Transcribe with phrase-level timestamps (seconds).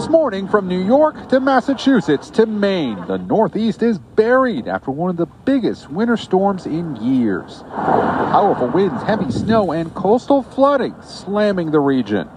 [0.00, 5.10] This morning, from New York to Massachusetts to Maine, the Northeast is buried after one
[5.10, 7.62] of the biggest winter storms in years.
[7.68, 12.30] Powerful winds, heavy snow, and coastal flooding slamming the region.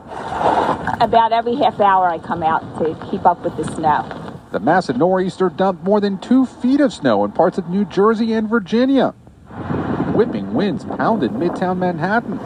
[0.99, 4.41] About every half hour, I come out to keep up with the snow.
[4.52, 8.34] The massive nor'easter dumped more than two feet of snow in parts of New Jersey
[8.34, 9.11] and Virginia.
[10.13, 12.39] Whipping winds pounded midtown Manhattan.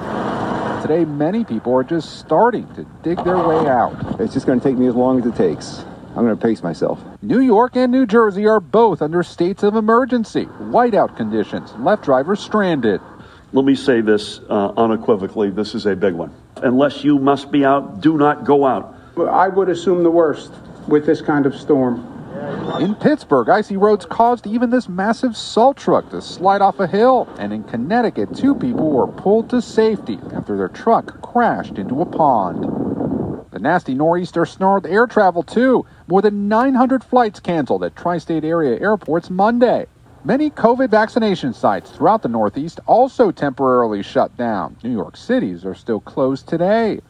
[0.88, 4.22] Today, many people are just starting to dig their way out.
[4.22, 5.84] It's just going to take me as long as it takes.
[6.16, 7.04] I'm going to pace myself.
[7.22, 12.40] New York and New Jersey are both under states of emergency, whiteout conditions, left drivers
[12.40, 13.02] stranded.
[13.52, 16.34] Let me say this uh, unequivocally this is a big one.
[16.56, 18.96] Unless you must be out, do not go out.
[19.18, 20.54] I would assume the worst
[20.88, 22.17] with this kind of storm.
[22.80, 27.28] In Pittsburgh, icy roads caused even this massive salt truck to slide off a hill.
[27.40, 32.06] And in Connecticut, two people were pulled to safety after their truck crashed into a
[32.06, 32.66] pond.
[33.50, 35.88] The nasty nor'easter snarled air travel too.
[36.06, 39.88] More than 900 flights canceled at tri state area airports Monday.
[40.24, 44.78] Many COVID vaccination sites throughout the Northeast also temporarily shut down.
[44.84, 47.02] New York cities are still closed today.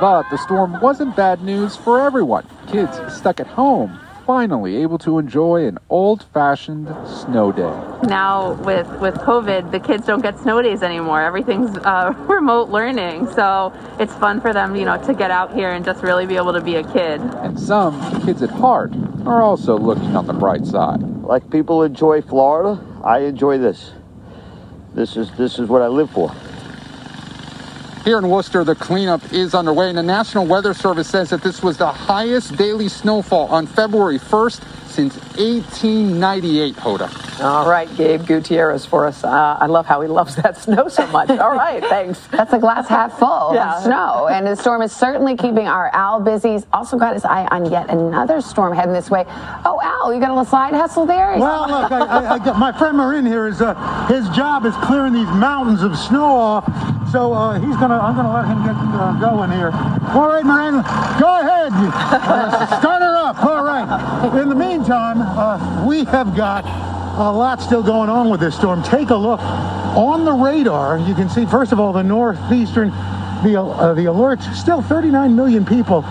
[0.00, 2.46] But the storm wasn't bad news for everyone.
[2.66, 8.06] Kids stuck at home finally able to enjoy an old-fashioned snow day.
[8.08, 11.22] Now with with COVID, the kids don't get snow days anymore.
[11.22, 15.70] Everything's uh, remote learning, so it's fun for them, you know, to get out here
[15.70, 17.20] and just really be able to be a kid.
[17.20, 18.92] And some kids at heart
[19.26, 21.00] are also looking on the bright side.
[21.22, 23.92] Like people enjoy Florida, I enjoy this.
[24.94, 26.34] This is this is what I live for.
[28.04, 31.62] Here in Worcester, the cleanup is underway, and the National Weather Service says that this
[31.62, 37.40] was the highest daily snowfall on February 1st since 1898, Hoda.
[37.40, 39.22] All right, Gabe Gutierrez for us.
[39.24, 41.30] Uh, I love how he loves that snow so much.
[41.30, 42.26] All right, thanks.
[42.26, 43.76] That's a glass half full Yeah.
[43.78, 44.26] of snow.
[44.28, 46.52] And the storm is certainly keeping our Al busy.
[46.54, 49.24] He's also got his eye on yet another storm heading this way.
[49.64, 51.38] Oh, Al, you got a little side hustle there?
[51.38, 53.74] Well, look, I, I, I got, my friend Marin here is uh,
[54.08, 56.64] his job is clearing these mountains of snow off.
[57.12, 59.70] So uh, he's gonna, I'm gonna let him get uh, going here.
[60.16, 60.80] All right, Marin,
[61.20, 61.70] go ahead.
[61.74, 63.44] Uh, start her up.
[63.44, 64.40] All right.
[64.40, 68.82] In the meantime, uh, we have got a lot still going on with this storm.
[68.82, 70.98] Take a look on the radar.
[71.00, 72.88] You can see, first of all, the northeastern,
[73.44, 74.50] the uh, the alerts.
[74.54, 76.06] Still 39 million people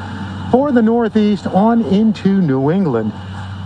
[0.51, 3.11] for the Northeast on into New England.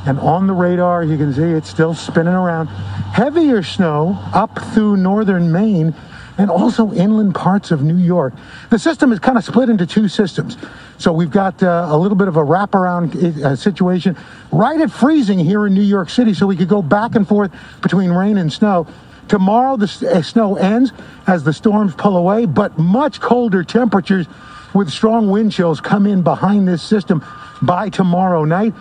[0.08, 2.68] And on the radar, you can see it's still spinning around.
[2.68, 5.94] Heavier snow up through northern Maine
[6.38, 8.34] and also inland parts of New York.
[8.70, 10.58] The system is kind of split into two systems.
[10.98, 14.18] So we've got uh, a little bit of a wraparound uh, situation
[14.52, 17.52] right at freezing here in New York City, so we could go back and forth
[17.82, 18.88] between rain and snow.
[19.28, 20.92] Tomorrow, the uh, snow ends
[21.26, 24.28] as the storms pull away, but much colder temperatures
[24.74, 27.26] with strong wind chills come in behind this system
[27.62, 28.74] by tomorrow night.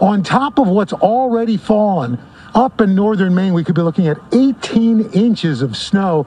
[0.00, 2.18] On top of what's already fallen
[2.54, 6.26] up in northern Maine, we could be looking at 18 inches of snow.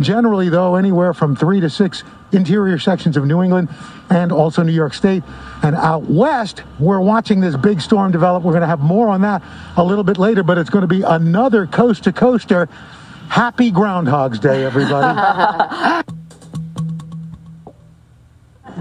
[0.00, 3.68] Generally, though, anywhere from three to six interior sections of New England
[4.10, 5.22] and also New York State.
[5.62, 8.42] And out west, we're watching this big storm develop.
[8.42, 9.42] We're going to have more on that
[9.76, 12.68] a little bit later, but it's going to be another coast to coaster.
[13.28, 16.04] Happy Groundhog's Day, everybody.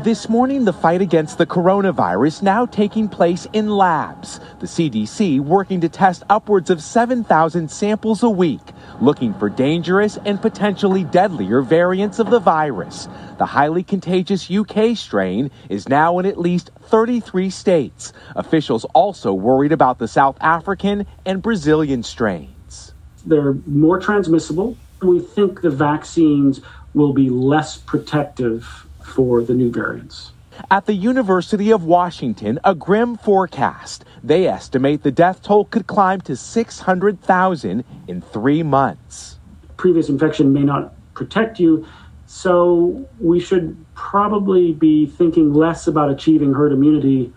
[0.03, 4.39] This morning, the fight against the coronavirus now taking place in labs.
[4.59, 8.61] The CDC working to test upwards of 7,000 samples a week,
[9.00, 13.08] looking for dangerous and potentially deadlier variants of the virus.
[13.38, 18.13] The highly contagious UK strain is now in at least 33 states.
[18.36, 22.94] Officials also worried about the South African and Brazilian strains.
[23.25, 24.78] They're more transmissible.
[25.02, 26.62] We think the vaccines
[26.94, 30.31] will be less protective for the new variants.
[30.72, 34.03] At the University of Washington, a grim forecast.
[34.23, 39.40] They estimate the death toll could climb to 600,000 in three months.
[39.78, 41.85] Previous infection may not protect you,
[42.25, 47.31] so we should probably be thinking less about achieving herd immunity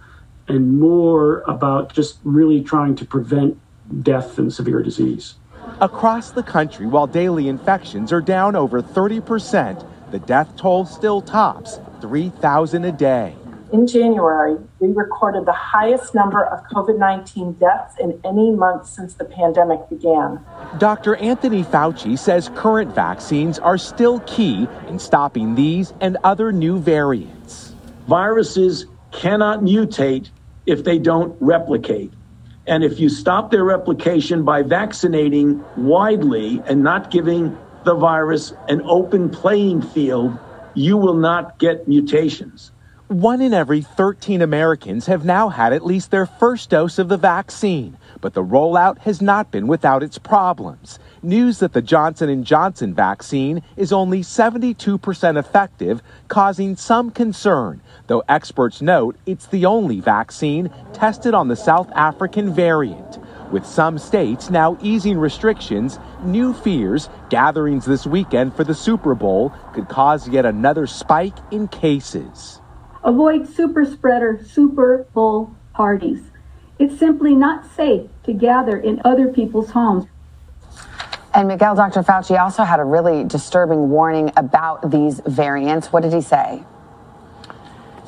[0.48, 3.58] and more about just really trying to prevent
[4.02, 5.34] death and severe disease.
[5.80, 11.78] Across the country, while daily infections are down over 30%, the death toll still tops
[12.00, 13.34] 3,000 a day.
[13.72, 19.14] In January, we recorded the highest number of COVID 19 deaths in any month since
[19.14, 20.44] the pandemic began.
[20.78, 21.14] Dr.
[21.16, 27.72] Anthony Fauci says current vaccines are still key in stopping these and other new variants.
[28.08, 30.30] Viruses cannot mutate
[30.66, 32.12] if they don't replicate.
[32.66, 38.82] And if you stop their replication by vaccinating widely and not giving the virus an
[38.82, 40.36] open playing field,
[40.74, 42.72] you will not get mutations.
[43.08, 47.16] One in every 13 Americans have now had at least their first dose of the
[47.16, 51.00] vaccine, but the rollout has not been without its problems.
[51.20, 58.22] News that the Johnson & Johnson vaccine is only 72% effective, causing some concern, though
[58.28, 63.18] experts note it's the only vaccine tested on the South African variant.
[63.50, 69.52] With some states now easing restrictions, new fears, gatherings this weekend for the Super Bowl
[69.74, 72.60] could cause yet another spike in cases.
[73.02, 76.20] Avoid super spreader Super Bowl parties.
[76.78, 80.06] It's simply not safe to gather in other people's homes.
[81.34, 82.02] And Miguel, Dr.
[82.02, 85.92] Fauci also had a really disturbing warning about these variants.
[85.92, 86.62] What did he say?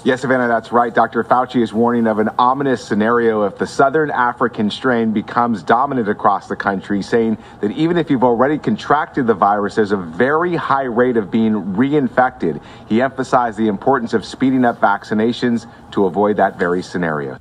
[0.04, 0.92] Yes, Savannah, that's right.
[0.92, 1.22] Dr.
[1.22, 6.48] Fauci is warning of an ominous scenario if the Southern African strain becomes dominant across
[6.48, 10.86] the country, saying that even if you've already contracted the virus, there's a very high
[10.86, 12.60] rate of being reinfected.
[12.88, 17.38] He emphasized the importance of speeding up vaccinations to avoid that very scenario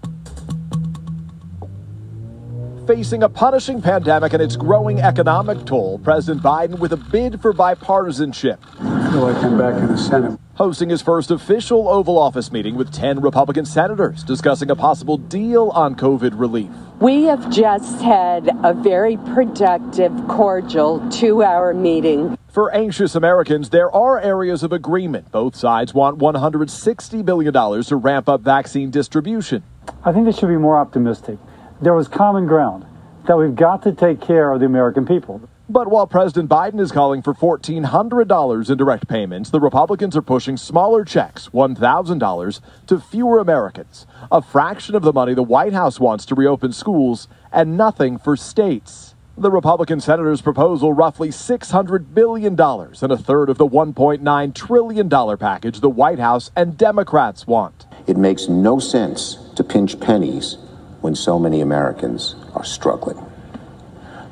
[2.91, 7.53] facing a punishing pandemic and its growing economic toll, President Biden with a bid for
[7.53, 8.57] bipartisanship.
[8.79, 10.38] Until I come back in the Senate.
[10.55, 15.69] Hosting his first official Oval Office meeting with 10 Republican senators discussing a possible deal
[15.69, 16.69] on COVID relief.
[16.99, 22.37] We have just had a very productive, cordial two hour meeting.
[22.49, 25.31] For anxious Americans, there are areas of agreement.
[25.31, 29.63] Both sides want $160 billion to ramp up vaccine distribution.
[30.03, 31.39] I think they should be more optimistic
[31.81, 32.86] there was common ground
[33.28, 35.42] that we've got to take care of the American people.
[35.68, 40.57] But while President Biden is calling for $1,400 in direct payments, the Republicans are pushing
[40.57, 46.25] smaller checks, $1,000, to fewer Americans, a fraction of the money the White House wants
[46.25, 49.16] to reopen schools, and nothing for states.
[49.38, 55.80] The Republican senator's proposal roughly $600 billion and a third of the $1.9 trillion package
[55.80, 57.88] the White House and Democrats want.
[58.07, 60.57] It makes no sense to pinch pennies
[61.01, 63.24] when so many Americans are struggling.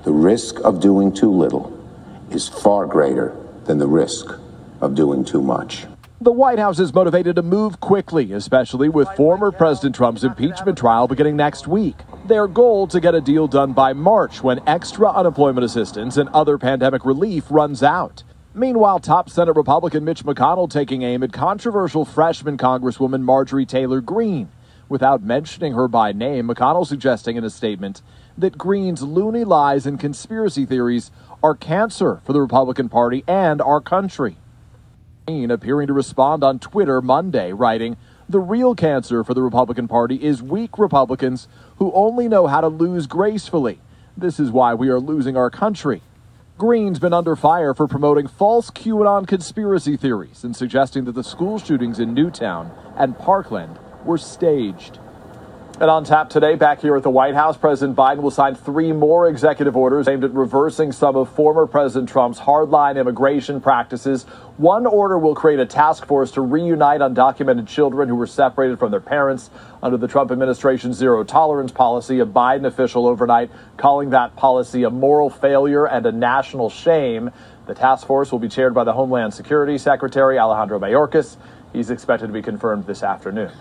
[0.04, 1.78] The risk of doing too little
[2.32, 3.36] is far greater
[3.66, 4.34] than the risk
[4.82, 5.86] of doing too much.
[6.22, 11.08] The White House is motivated to move quickly, especially with former President Trump's impeachment trial
[11.08, 11.96] beginning next week.
[12.28, 16.58] Their goal to get a deal done by March when extra unemployment assistance and other
[16.58, 18.24] pandemic relief runs out.
[18.54, 24.50] Meanwhile, top Senate Republican Mitch McConnell taking aim at controversial freshman Congresswoman Marjorie Taylor Greene
[24.90, 28.02] without mentioning her by name, McConnell suggesting in a statement
[28.38, 33.80] that Greene's loony lies and conspiracy theories are cancer for the Republican Party and our
[33.80, 34.38] country.
[35.28, 37.98] Greene appearing to respond on Twitter Monday, writing,
[38.28, 41.48] The real cancer for the Republican Party is weak Republicans
[41.78, 43.80] who only know how to lose gracefully.
[44.18, 46.02] This is why we are losing our country.
[46.58, 51.58] Greene's been under fire for promoting false QAnon conspiracy theories and suggesting that the school
[51.58, 55.00] shootings in Newtown and Parkland were staged.
[55.82, 58.92] And on tap today, back here at the White House, President Biden will sign three
[58.92, 64.24] more executive orders aimed at reversing some of former President Trump's hardline immigration practices.
[64.58, 68.92] One order will create a task force to reunite undocumented children who were separated from
[68.92, 69.52] their parents
[69.82, 72.20] under the Trump administration's zero tolerance policy.
[72.20, 77.32] A Biden official overnight calling that policy a moral failure and a national shame.
[77.68, 81.38] The task force will be chaired by the Homeland Security Secretary Alejandro Mayorkas.
[81.72, 83.52] He's expected to be confirmed this afternoon.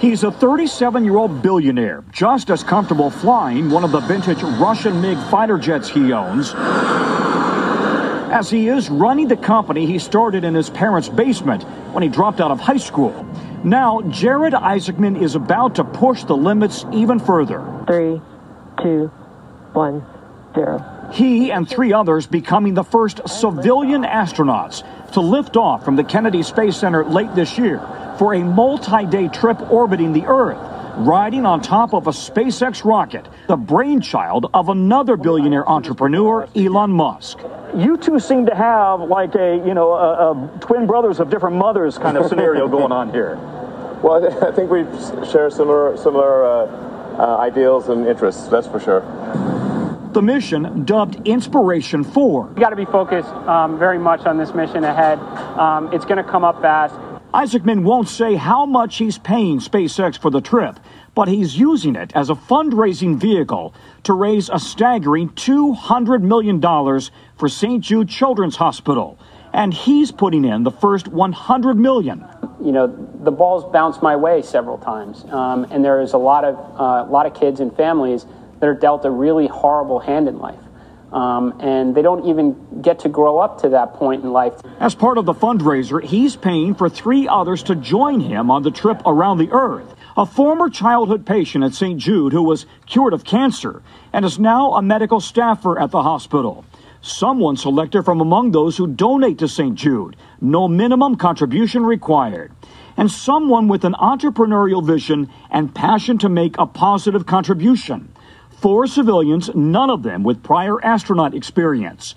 [0.00, 5.00] He's a 37 year old billionaire, just as comfortable flying one of the vintage Russian
[5.00, 6.54] MiG fighter jets he owns
[8.30, 12.40] as he is running the company he started in his parents' basement when he dropped
[12.40, 13.26] out of high school.
[13.64, 17.58] Now, Jared Isaacman is about to push the limits even further.
[17.86, 18.20] Three,
[18.80, 19.06] two,
[19.72, 20.04] one,
[20.54, 21.10] zero.
[21.12, 26.44] He and three others becoming the first civilian astronauts to lift off from the Kennedy
[26.44, 27.80] Space Center late this year
[28.18, 30.58] for a multi day trip orbiting the Earth,
[30.96, 37.38] riding on top of a SpaceX rocket, the brainchild of another billionaire entrepreneur, Elon Musk.
[37.76, 41.56] You two seem to have like a, you know, a, a twin brothers of different
[41.56, 43.36] mothers kind of scenario going on here.
[44.02, 44.84] Well, I think we
[45.30, 49.00] share similar, similar uh, uh, ideals and interests, that's for sure.
[50.12, 52.46] The mission, dubbed Inspiration 4.
[52.46, 55.18] We got to be focused um, very much on this mission ahead.
[55.58, 56.94] Um, it's going to come up fast.
[57.34, 60.80] Isaacman won't say how much he's paying SpaceX for the trip,
[61.14, 66.58] but he's using it as a fundraising vehicle to raise a staggering $200 million
[67.36, 67.84] for St.
[67.84, 69.18] Jude Children's Hospital.
[69.52, 72.24] And he's putting in the first 100 million.
[72.62, 72.86] You know,
[73.22, 77.10] the ball's bounced my way several times, um, and there is a lot of, uh,
[77.10, 78.24] lot of kids and families
[78.60, 80.58] that are dealt a really horrible hand in life.
[81.12, 84.54] Um, and they don't even get to grow up to that point in life.
[84.78, 88.70] As part of the fundraiser, he's paying for three others to join him on the
[88.70, 89.94] trip around the earth.
[90.18, 91.98] A former childhood patient at St.
[91.98, 96.64] Jude who was cured of cancer and is now a medical staffer at the hospital.
[97.00, 99.76] Someone selected from among those who donate to St.
[99.76, 102.52] Jude, no minimum contribution required.
[102.96, 108.12] And someone with an entrepreneurial vision and passion to make a positive contribution.
[108.60, 112.16] Four civilians, none of them with prior astronaut experience.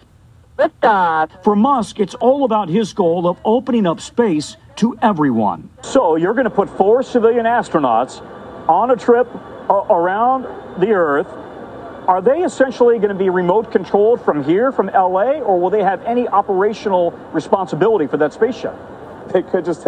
[1.44, 5.70] For Musk, it's all about his goal of opening up space to everyone.
[5.84, 8.22] So you're going to put four civilian astronauts
[8.68, 9.28] on a trip
[9.70, 10.44] around
[10.80, 11.28] the Earth.
[12.08, 15.84] Are they essentially going to be remote controlled from here, from LA, or will they
[15.84, 18.74] have any operational responsibility for that spaceship?
[19.32, 19.86] They could just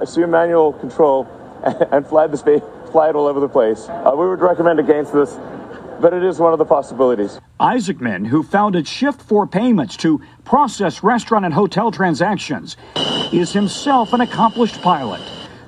[0.00, 1.26] assume manual control
[1.64, 2.62] and fly the space,
[2.92, 3.88] fly it all over the place.
[3.88, 5.36] Uh, we would recommend against this
[6.04, 7.40] but it is one of the possibilities.
[7.58, 12.76] Isaacman, who founded Shift 4 Payments to process restaurant and hotel transactions,
[13.32, 15.22] is himself an accomplished pilot.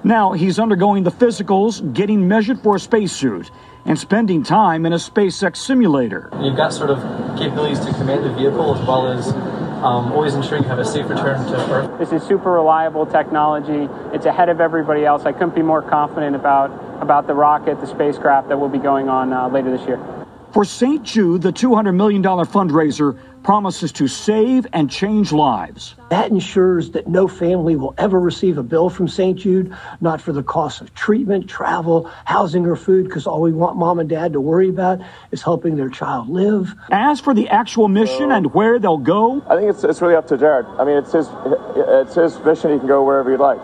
[0.05, 3.51] Now he's undergoing the physicals, getting measured for a spacesuit,
[3.87, 6.29] and spending time in a SpaceX simulator.
[6.43, 6.99] You've got sort of
[7.39, 11.09] capabilities to command the vehicle as well as um, always ensuring you have a safe
[11.09, 11.99] return to Earth.
[11.99, 13.89] This is super reliable technology.
[14.15, 15.23] It's ahead of everybody else.
[15.25, 16.69] I couldn't be more confident about,
[17.01, 20.16] about the rocket, the spacecraft that will be going on uh, later this year.
[20.57, 21.03] For St.
[21.03, 25.97] Jude, the $200 million fundraiser promises to save and change lives.
[26.09, 29.39] That ensures that no family will ever receive a bill from St.
[29.39, 33.77] Jude, not for the cost of treatment, travel, housing, or food, because all we want
[33.77, 36.75] mom and dad to worry about is helping their child live.
[36.91, 40.27] As for the actual mission and where they'll go, I think it's, it's really up
[40.29, 40.65] to Jared.
[40.79, 41.29] I mean, it's his,
[41.77, 42.73] it's his mission.
[42.73, 43.59] He can go wherever he'd like.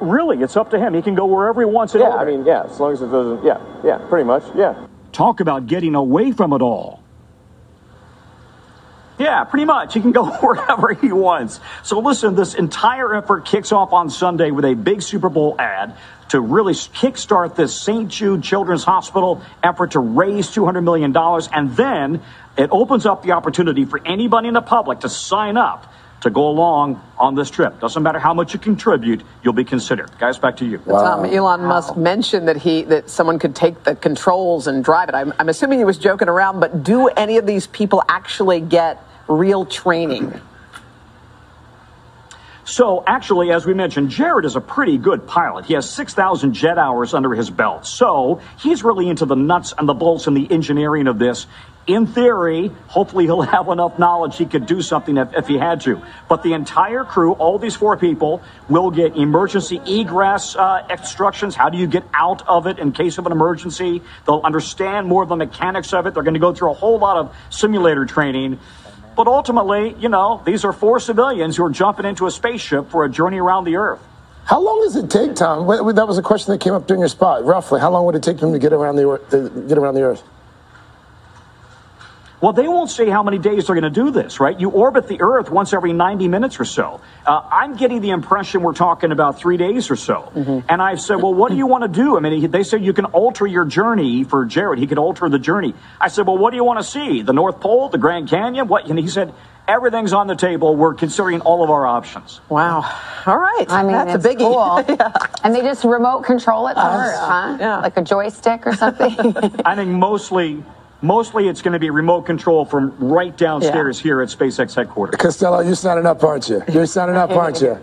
[0.00, 0.42] Really?
[0.42, 0.94] It's up to him.
[0.94, 1.94] He can go wherever he wants.
[1.94, 4.88] Yeah, I mean, yeah, as long as it doesn't, yeah, yeah, pretty much, yeah.
[5.12, 7.02] Talk about getting away from it all.
[9.18, 9.94] Yeah, pretty much.
[9.94, 11.60] He can go wherever he wants.
[11.84, 15.96] So listen, this entire effort kicks off on Sunday with a big Super Bowl ad
[16.30, 18.08] to really kickstart this St.
[18.08, 21.14] Jude Children's Hospital effort to raise $200 million.
[21.52, 22.22] And then
[22.56, 26.48] it opens up the opportunity for anybody in the public to sign up to go
[26.48, 27.80] along on this trip.
[27.80, 30.10] Doesn't matter how much you contribute, you'll be considered.
[30.18, 30.80] Guys, back to you.
[30.86, 31.16] Wow.
[31.16, 35.14] Tom, Elon Musk mentioned that he that someone could take the controls and drive it.
[35.14, 39.02] I'm, I'm assuming he was joking around, but do any of these people actually get
[39.28, 40.40] real training?
[42.64, 45.64] So, actually, as we mentioned, Jared is a pretty good pilot.
[45.64, 47.86] He has 6,000 jet hours under his belt.
[47.86, 51.48] So, he's really into the nuts and the bolts and the engineering of this
[51.86, 55.80] in theory, hopefully he'll have enough knowledge he could do something if, if, he had
[55.82, 56.02] to.
[56.28, 61.54] But the entire crew, all these four people, will get emergency egress uh, instructions.
[61.54, 64.02] How do you get out of it in case of an emergency?
[64.26, 66.14] They'll understand more of the mechanics of it.
[66.14, 68.58] They're going to go through a whole lot of simulator training.
[69.14, 73.04] But ultimately, you know, these are four civilians who are jumping into a spaceship for
[73.04, 74.00] a journey around the Earth.
[74.44, 75.66] How long does it take, Tom?
[75.68, 77.44] That was a question that came up during your spot.
[77.44, 80.22] Roughly, how long would it take them to get around the get around the Earth?
[82.42, 84.58] Well, they won't say how many days they're going to do this, right?
[84.58, 87.00] You orbit the Earth once every 90 minutes or so.
[87.24, 90.32] Uh, I'm getting the impression we're talking about three days or so.
[90.34, 90.66] Mm-hmm.
[90.68, 92.16] And I've said, well, what do you want to do?
[92.16, 94.80] I mean, they said you can alter your journey for Jared.
[94.80, 95.72] He could alter the journey.
[96.00, 97.22] I said, well, what do you want to see?
[97.22, 98.66] The North Pole, the Grand Canyon?
[98.66, 98.90] What?
[98.90, 99.32] And he said,
[99.68, 100.74] everything's on the table.
[100.74, 102.40] We're considering all of our options.
[102.48, 102.80] Wow.
[103.24, 103.66] All right.
[103.68, 104.38] I mean, that's a biggie.
[104.38, 104.84] Cool.
[104.96, 105.12] yeah.
[105.44, 107.56] And they just remote control it to uh, Earth, huh?
[107.60, 107.78] Yeah.
[107.78, 109.14] Like a joystick or something?
[109.64, 110.64] I think mostly
[111.02, 114.02] Mostly it's going to be remote control from right downstairs yeah.
[114.04, 115.18] here at SpaceX headquarters.
[115.18, 116.62] Costello, you're signing up, aren't you?
[116.72, 117.76] You're signing up, aren't you?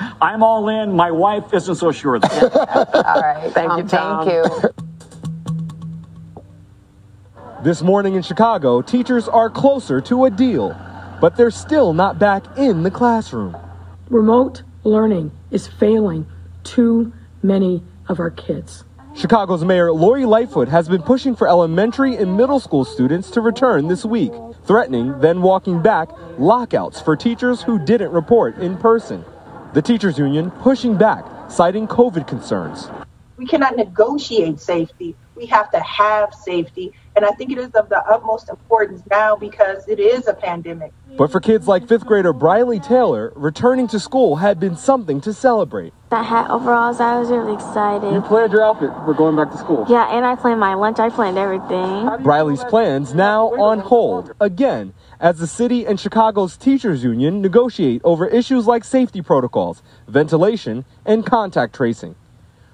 [0.22, 0.96] I'm all in.
[0.96, 2.14] My wife isn't so sure.
[2.16, 3.50] all right.
[3.52, 4.26] Thank you, Tom.
[4.26, 4.70] Thank you.
[7.62, 10.74] This morning in Chicago, teachers are closer to a deal,
[11.20, 13.54] but they're still not back in the classroom.
[14.08, 16.26] Remote learning is failing
[16.64, 18.84] too many of our kids.
[19.14, 23.86] Chicago's Mayor Lori Lightfoot has been pushing for elementary and middle school students to return
[23.88, 24.32] this week,
[24.64, 29.22] threatening, then walking back, lockouts for teachers who didn't report in person.
[29.74, 32.88] The teachers union pushing back, citing COVID concerns.
[33.36, 35.14] We cannot negotiate safety.
[35.36, 36.94] We have to have safety.
[37.14, 40.92] And I think it is of the utmost importance now because it is a pandemic.
[41.16, 45.34] But for kids like fifth grader Briley Taylor, returning to school had been something to
[45.34, 45.92] celebrate.
[46.08, 48.12] That hat overalls, I was really excited.
[48.12, 49.84] You planned your outfit for going back to school.
[49.90, 50.98] Yeah, and I planned my lunch.
[50.98, 52.22] I planned everything.
[52.22, 58.26] Briley's plans now on hold again as the city and Chicago's teachers union negotiate over
[58.26, 62.14] issues like safety protocols, ventilation, and contact tracing.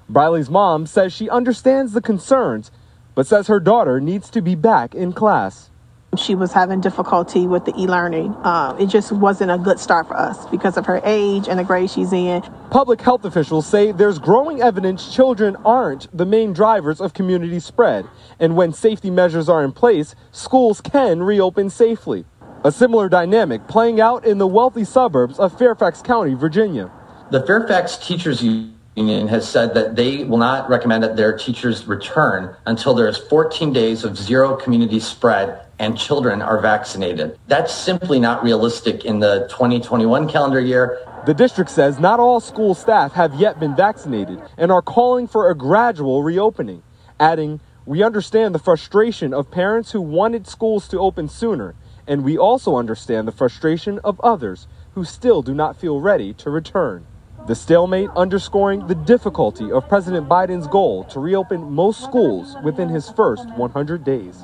[0.09, 2.71] Briley's mom says she understands the concerns
[3.19, 5.71] but says her daughter needs to be back in class.
[6.17, 8.33] She was having difficulty with the e-learning.
[8.45, 11.65] Uh, it just wasn't a good start for us because of her age and the
[11.65, 12.43] grade she's in.
[12.71, 18.07] Public health officials say there's growing evidence children aren't the main drivers of community spread,
[18.39, 22.25] and when safety measures are in place, schools can reopen safely.
[22.63, 26.89] A similar dynamic playing out in the wealthy suburbs of Fairfax County, Virginia.
[27.33, 32.57] The Fairfax Teachers Union has said that they will not recommend that their teachers return
[32.67, 37.39] until there's 14 days of zero community spread and children are vaccinated.
[37.47, 40.99] That's simply not realistic in the 2021 calendar year.
[41.27, 45.49] The district says not all school staff have yet been vaccinated and are calling for
[45.49, 46.83] a gradual reopening,
[47.21, 51.75] adding, We understand the frustration of parents who wanted schools to open sooner,
[52.07, 56.51] and we also understand the frustration of others who still do not feel ready to
[56.51, 57.07] return.
[57.49, 63.09] The stalemate underscoring the difficulty of President Biden's goal to reopen most schools within his
[63.09, 64.39] first 100 days.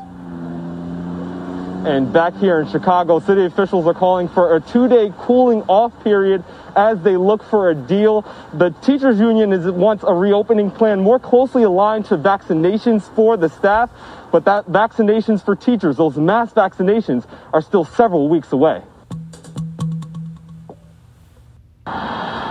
[1.86, 5.92] And back here in Chicago, city officials are calling for a two day cooling off
[6.02, 6.42] period
[6.74, 8.22] as they look for a deal.
[8.54, 13.50] The teachers union is, wants a reopening plan more closely aligned to vaccinations for the
[13.50, 13.90] staff,
[14.32, 18.80] but that vaccinations for teachers, those mass vaccinations, are still several weeks away.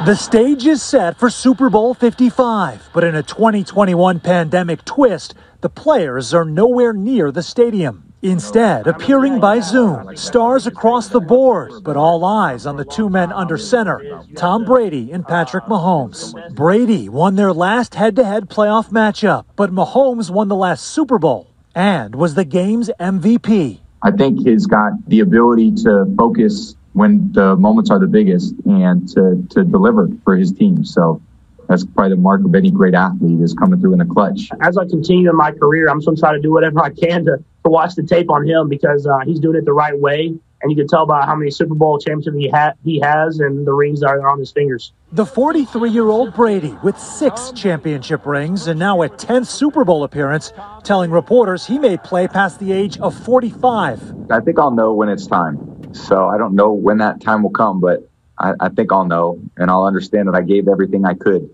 [0.05, 5.69] The stage is set for Super Bowl 55, but in a 2021 pandemic twist, the
[5.69, 8.11] players are nowhere near the stadium.
[8.21, 13.31] Instead, appearing by Zoom, stars across the board, but all eyes on the two men
[13.31, 16.33] under center, Tom Brady and Patrick Mahomes.
[16.53, 21.17] Brady won their last head to head playoff matchup, but Mahomes won the last Super
[21.17, 23.79] Bowl and was the game's MVP.
[24.01, 29.07] I think he's got the ability to focus when the moments are the biggest and
[29.09, 30.85] to, to deliver for his team.
[30.85, 31.21] So
[31.67, 34.49] that's probably the mark of any great athlete is coming through in the clutch.
[34.61, 36.89] As I continue in my career, I'm just going to try to do whatever I
[36.89, 39.97] can to, to watch the tape on him because uh, he's doing it the right
[39.97, 40.37] way.
[40.61, 43.67] And you can tell by how many Super Bowl championships he, ha- he has and
[43.67, 44.93] the rings that are on his fingers.
[45.11, 50.05] The 43 year old Brady, with six championship rings and now a 10th Super Bowl
[50.05, 54.31] appearance, telling reporters he may play past the age of 45.
[54.31, 55.72] I think I'll know when it's time.
[55.93, 59.39] So I don't know when that time will come, but I, I think I'll know
[59.57, 61.49] and I'll understand that I gave everything I could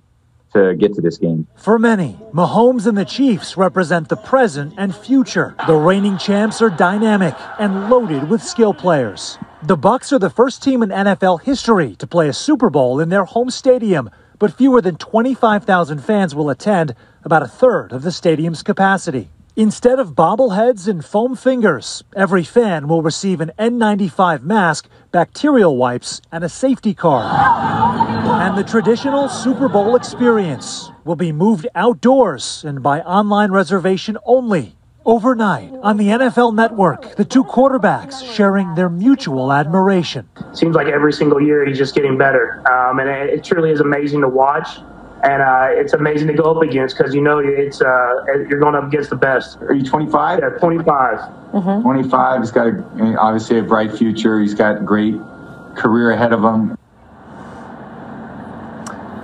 [0.53, 1.47] to get to this game.
[1.55, 5.55] For many, Mahomes and the Chiefs represent the present and future.
[5.67, 9.37] The reigning champs are dynamic and loaded with skill players.
[9.61, 13.09] The Bucs are the first team in NFL history to play a Super Bowl in
[13.09, 18.11] their home stadium, but fewer than 25,000 fans will attend, about a third of the
[18.11, 19.29] stadium's capacity.
[19.59, 26.21] Instead of bobbleheads and foam fingers, every fan will receive an N95 mask, bacterial wipes,
[26.31, 27.25] and a safety card.
[28.41, 34.77] And the traditional Super Bowl experience will be moved outdoors and by online reservation only.
[35.03, 40.29] Overnight on the NFL Network, the two quarterbacks sharing their mutual admiration.
[40.53, 42.63] Seems like every single year he's just getting better.
[42.71, 44.79] Um, and it, it truly is amazing to watch
[45.23, 48.15] and uh, it's amazing to go up against because you know it's uh,
[48.47, 49.57] you're going up against the best.
[49.61, 50.39] Are you 25?
[50.39, 51.19] Yeah, 25.
[51.19, 51.81] Mm-hmm.
[51.81, 52.41] 25.
[52.41, 54.39] He's got a, obviously a bright future.
[54.39, 55.15] He's got a great
[55.75, 56.77] career ahead of him.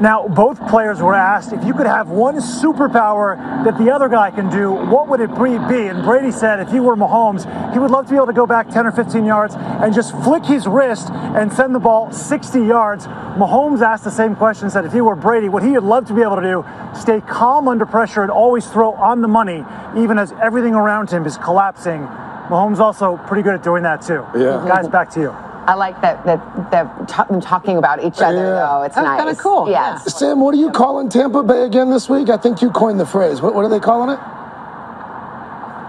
[0.01, 4.29] Now, both players were asked if you could have one superpower that the other guy
[4.29, 5.87] can do, what would it be?
[5.87, 8.45] And Brady said if he were Mahomes, he would love to be able to go
[8.45, 12.59] back 10 or 15 yards and just flick his wrist and send the ball 60
[12.59, 13.07] yards.
[13.07, 16.13] Mahomes asked the same question, said if he were Brady, what he would love to
[16.13, 19.63] be able to do, stay calm under pressure and always throw on the money,
[19.97, 22.01] even as everything around him is collapsing.
[22.49, 24.25] Mahomes also pretty good at doing that too.
[24.35, 24.63] Yeah.
[24.67, 25.44] Guys, back to you.
[25.67, 28.49] I like that that that t- talking about each other Yeah.
[28.65, 28.81] though.
[28.83, 29.19] It's That's nice.
[29.19, 30.17] kinda cool, Yes.
[30.17, 32.29] Sam, what are you calling Tampa Bay again this week?
[32.29, 33.41] I think you coined the phrase.
[33.41, 34.19] What, what are they calling it?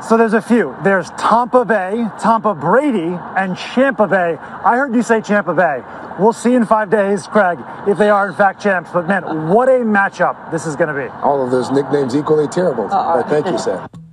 [0.02, 0.76] So there's a few.
[0.84, 4.38] There's Tampa Bay, Tampa Brady, and Champa Bay.
[4.64, 5.82] I heard you say Champa Bay.
[6.18, 7.58] We'll see in five days, Craig,
[7.88, 8.90] if they are in fact champs.
[8.92, 11.08] But man, what a matchup this is going to be.
[11.22, 12.88] All of those nicknames equally terrible.
[12.90, 13.88] Uh, thank you, Sam.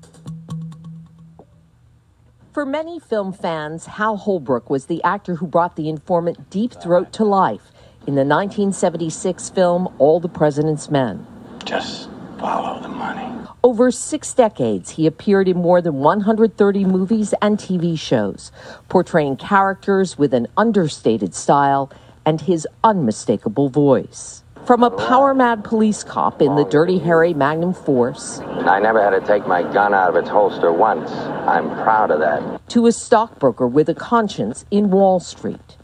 [2.53, 7.11] For many film fans, Hal Holbrook was the actor who brought the informant Deep Throat
[7.13, 7.71] to life
[8.05, 11.25] in the 1976 film All the President's Men.
[11.65, 13.27] Just follow the money.
[13.63, 18.51] Over six decades, he appeared in more than 130 movies and TV shows,
[18.87, 21.91] portraying characters with an understated style
[22.23, 24.42] and his unmistakable voice.
[24.65, 29.09] From a power mad police cop in the Dirty Harry Magnum Force I never had
[29.09, 31.11] to take my gun out of its holster once.
[31.11, 32.69] I'm proud of that.
[32.69, 35.77] to a stockbroker with a conscience in Wall Street.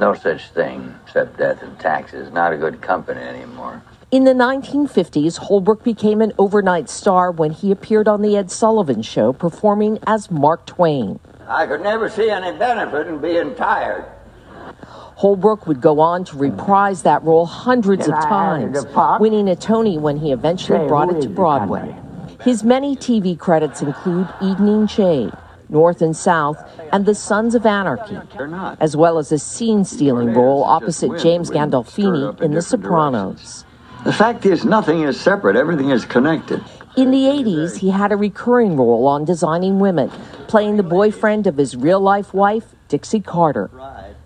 [0.00, 2.32] No such thing except death and taxes.
[2.32, 3.82] Not a good company anymore.
[4.10, 9.02] In the 1950s, Holbrook became an overnight star when he appeared on The Ed Sullivan
[9.02, 11.20] Show performing as Mark Twain.
[11.46, 14.06] I could never see any benefit in being tired.
[15.22, 19.20] Holbrook would go on to reprise that role hundreds of times, have the pot?
[19.20, 21.94] winning a Tony when he eventually brought it to Broadway.
[22.42, 25.32] His many TV credits include Evening Shade,
[25.68, 26.58] North and South,
[26.90, 28.18] and The Sons of Anarchy,
[28.80, 33.64] as well as a scene stealing role opposite James Gandolfini in The Sopranos.
[34.02, 36.64] The fact is, nothing is separate, everything is connected.
[36.96, 40.10] In the 80s, he had a recurring role on Designing Women,
[40.48, 43.70] playing the boyfriend of his real life wife, Dixie Carter.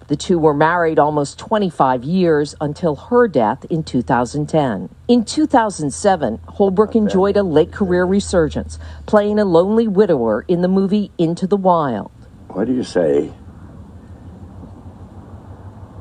[0.09, 4.88] The two were married almost 25 years until her death in 2010.
[5.09, 11.11] In 2007, Holbrook enjoyed a late career resurgence, playing a lonely widower in the movie
[11.19, 12.12] Into the Wild.
[12.49, 13.33] What do you say?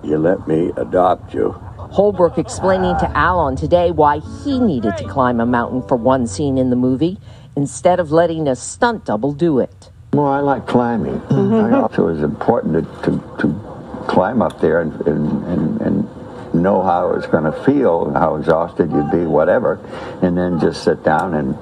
[0.03, 1.51] You let me adopt you.
[1.77, 6.59] Holbrook explaining to Alon today why he needed to climb a mountain for one scene
[6.59, 7.17] in the movie
[7.55, 9.89] instead of letting a stunt double do it.
[10.13, 11.19] Well, I like climbing.
[11.21, 11.73] Mm-hmm.
[11.73, 13.74] I also it was important to, to, to
[14.07, 18.35] climb up there and, and, and, and know how it was going to feel, how
[18.35, 19.79] exhausted you'd be, whatever,
[20.21, 21.57] and then just sit down and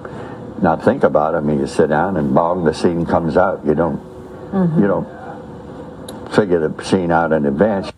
[0.61, 1.37] not think about it.
[1.37, 3.65] I mean, you sit down and bong, the scene comes out.
[3.65, 4.87] You don't, you mm-hmm.
[4.87, 7.91] don't figure the scene out in advance.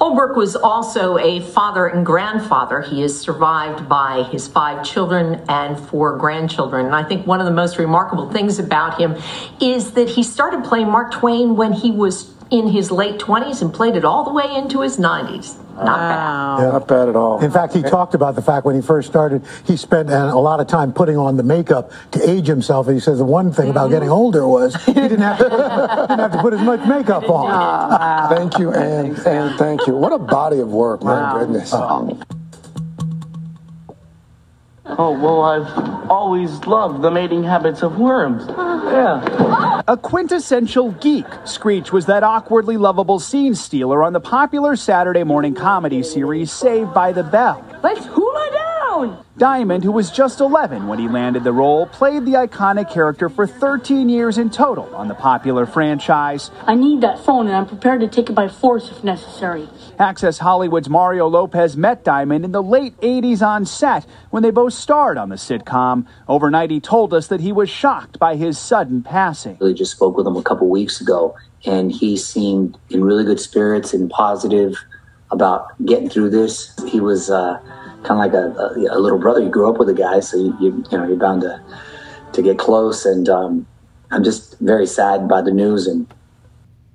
[0.00, 2.80] Holbrook was also a father and grandfather.
[2.80, 6.86] He is survived by his five children and four grandchildren.
[6.86, 9.14] And I think one of the most remarkable things about him
[9.60, 13.72] is that he started playing Mark Twain when he was in his late 20s and
[13.72, 15.56] played it all the way into his 90s.
[15.76, 16.58] Not bad.
[16.58, 17.42] Yeah, not bad at all.
[17.42, 20.38] In fact, he talked about the fact when he first started, he spent uh, a
[20.38, 22.86] lot of time putting on the makeup to age himself.
[22.86, 26.18] And he says the one thing about getting older was he didn't have to, didn't
[26.18, 28.28] have to put as much makeup on.
[28.28, 29.16] Thank you, Ann.
[29.26, 29.96] Ann, thank you.
[29.96, 31.70] What a body of work, my goodness.
[31.72, 32.20] Oh,
[34.98, 38.44] Oh, well, I've always loved the mating habits of worms.
[38.48, 39.82] Yeah.
[39.86, 45.54] A quintessential geek, Screech was that awkwardly lovable scene stealer on the popular Saturday morning
[45.54, 47.64] comedy series Saved by the Bell.
[47.82, 48.69] Let's hula down!
[49.36, 53.46] Diamond, who was just 11 when he landed the role, played the iconic character for
[53.46, 56.50] 13 years in total on the popular franchise.
[56.66, 59.68] I need that phone and I'm prepared to take it by force if necessary.
[59.98, 64.74] Access Hollywood's Mario Lopez met Diamond in the late 80s on set when they both
[64.74, 66.06] starred on the sitcom.
[66.28, 69.56] Overnight, he told us that he was shocked by his sudden passing.
[69.60, 71.34] really just spoke with him a couple weeks ago,
[71.64, 74.76] and he seemed in really good spirits and positive
[75.30, 76.74] about getting through this.
[76.88, 77.60] He was uh,
[78.02, 79.40] kind of like a, a, a little brother.
[79.40, 81.62] You grew up with a guy, so you, you, you know you're bound to
[82.32, 83.04] to get close.
[83.04, 83.66] And um,
[84.10, 86.06] I'm just very sad by the news, and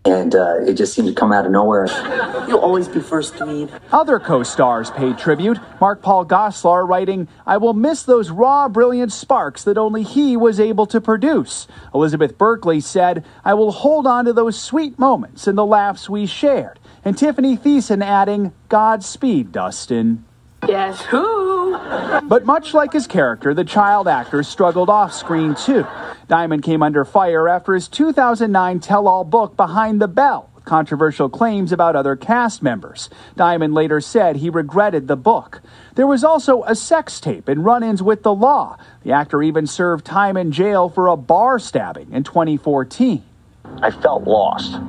[0.06, 1.88] and uh, it just seemed to come out of nowhere.
[2.48, 3.68] You'll always be first to me.
[3.92, 5.58] Other co stars paid tribute.
[5.82, 10.60] Mark Paul Gosselaar writing, I will miss those raw, brilliant sparks that only he was
[10.60, 11.68] able to produce.
[11.94, 16.28] Elizabeth Berkley said, I will hold on to those sweet moments and the laughs we
[16.28, 16.80] shared.
[17.04, 20.24] And Tiffani Thiessen adding, Godspeed, Dustin.
[20.68, 21.78] Guess who?
[22.24, 25.86] But much like his character, the child actor struggled off screen too.
[26.28, 31.30] Diamond came under fire after his 2009 tell all book, Behind the Bell, with controversial
[31.30, 33.10] claims about other cast members.
[33.36, 35.62] Diamond later said he regretted the book.
[35.96, 38.78] There was also a sex tape and run ins with the law.
[39.04, 43.24] The actor even served time in jail for a bar stabbing in 2014.
[43.82, 44.80] I felt lost.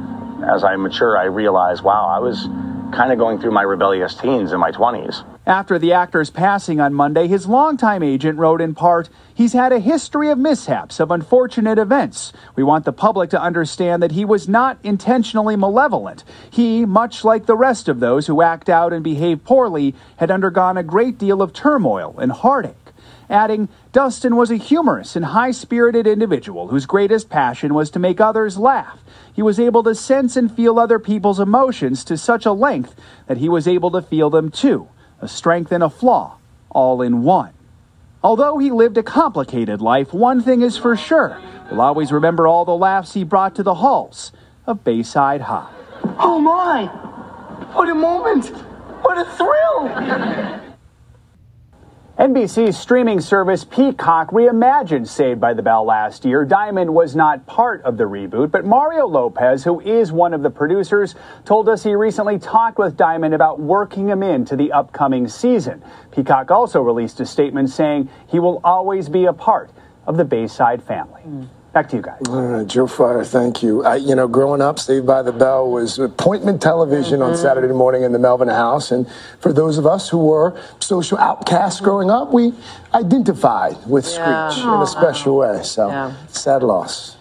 [0.51, 2.49] As I mature, I realized, wow, I was
[2.93, 5.25] kind of going through my rebellious teens in my 20s.
[5.47, 9.81] After the actor's passing on Monday, his longtime agent wrote in part, He's had a
[9.81, 12.33] history of mishaps, of unfortunate events.
[12.55, 16.25] We want the public to understand that he was not intentionally malevolent.
[16.51, 20.79] He, much like the rest of those who act out and behave poorly, had undergone
[20.79, 22.75] a great deal of turmoil and heartache.
[23.29, 28.21] Adding, Dustin was a humorous and high spirited individual whose greatest passion was to make
[28.21, 29.01] others laugh.
[29.37, 32.97] He was able to sense and feel other people's emotions to such a length
[33.27, 34.89] that he was able to feel them too
[35.21, 36.39] a strength and a flaw,
[36.71, 37.53] all in one.
[38.23, 41.39] Although he lived a complicated life, one thing is for sure
[41.71, 44.33] we'll always remember all the laughs he brought to the halls
[44.67, 45.71] of Bayside High.
[46.19, 46.87] Oh my!
[47.75, 48.47] What a moment!
[49.03, 50.63] What a thrill!
[52.27, 56.45] NBC's streaming service Peacock reimagined Saved by the Bell last year.
[56.45, 60.51] Diamond was not part of the reboot, but Mario Lopez, who is one of the
[60.51, 65.81] producers, told us he recently talked with Diamond about working him into the upcoming season.
[66.11, 69.71] Peacock also released a statement saying he will always be a part
[70.05, 71.23] of the Bayside family.
[71.23, 71.45] Hmm.
[71.77, 72.23] Back to you guys.
[72.31, 73.85] All right, Joe Fryer, thank you.
[73.85, 77.43] I, you know, growing up, Saved by the Bell was appointment television on mm-hmm.
[77.43, 78.91] Saturday morning in the Melvin House.
[78.91, 79.07] And
[79.41, 82.55] for those of us who were social outcasts growing up, we
[82.95, 84.25] identified with Screech
[84.57, 84.77] Yeah.
[84.77, 85.63] in a special way.
[85.65, 86.13] So, Yeah.
[86.29, 87.19] sad loss.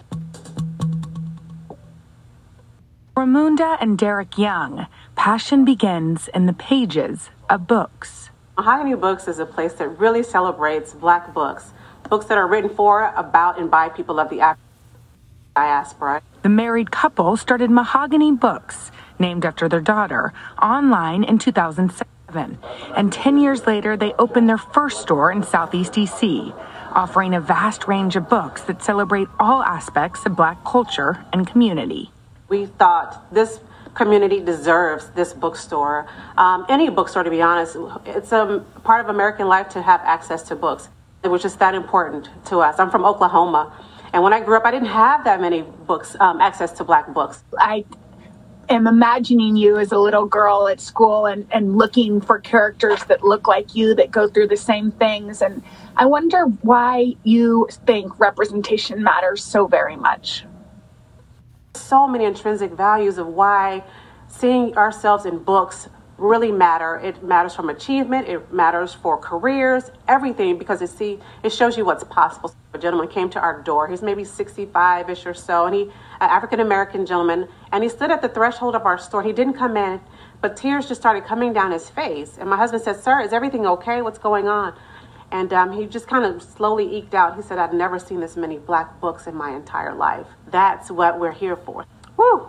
[3.14, 8.30] Ramunda and Derrick Young, passion begins in the pages of books.
[8.56, 11.74] Mahogany Books is a place that really celebrates black books,
[12.08, 14.62] books that are written for, about, and by people of the African
[15.54, 16.22] diaspora.
[16.42, 22.58] The married couple started Mahogany Books, named after their daughter, online in 2007.
[22.94, 26.54] And 10 years later, they opened their first store in Southeast DC,
[26.92, 32.10] offering a vast range of books that celebrate all aspects of black culture and community.
[32.48, 33.60] We thought this
[33.94, 36.06] community deserves this bookstore.
[36.36, 40.42] Um, any bookstore, to be honest, it's a part of American life to have access
[40.44, 40.88] to books,
[41.30, 42.78] which just that important to us.
[42.78, 43.72] I'm from Oklahoma,
[44.12, 47.12] and when I grew up, I didn't have that many books, um, access to black
[47.14, 47.44] books.
[47.58, 47.84] I
[48.68, 53.22] am imagining you as a little girl at school and, and looking for characters that
[53.22, 55.42] look like you that go through the same things.
[55.42, 55.62] And
[55.96, 60.44] I wonder why you think representation matters so very much.
[61.74, 63.84] so many intrinsic values of why
[64.28, 66.96] seeing ourselves in books really matter.
[66.96, 71.84] It matters from achievement, it matters for careers, everything because it see it shows you
[71.84, 72.54] what's possible.
[72.74, 73.88] A gentleman came to our door.
[73.88, 75.90] He's maybe 65ish or so, and he an
[76.30, 79.22] African American gentleman, and he stood at the threshold of our store.
[79.22, 80.00] He didn't come in,
[80.40, 82.36] but tears just started coming down his face.
[82.38, 84.02] And my husband said, "Sir, is everything okay?
[84.02, 84.74] What's going on?"
[85.30, 87.34] And um, he just kind of slowly eked out.
[87.34, 90.26] He said, I've never seen this many black books in my entire life.
[90.46, 91.84] That's what we're here for.
[92.16, 92.48] Woo!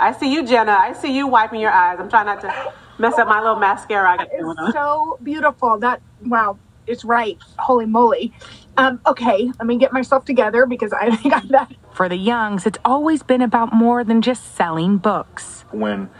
[0.00, 0.72] I see you, Jenna.
[0.72, 1.98] I see you wiping your eyes.
[2.00, 4.68] I'm trying not to mess up my little mascara I got going on.
[4.68, 5.78] It's so beautiful.
[5.78, 7.38] That, wow, it's right.
[7.58, 8.32] Holy moly.
[8.76, 11.72] Um, okay, let me get myself together because I think I'm that.
[11.92, 15.64] For the Youngs, it's always been about more than just selling books.
[15.72, 16.10] when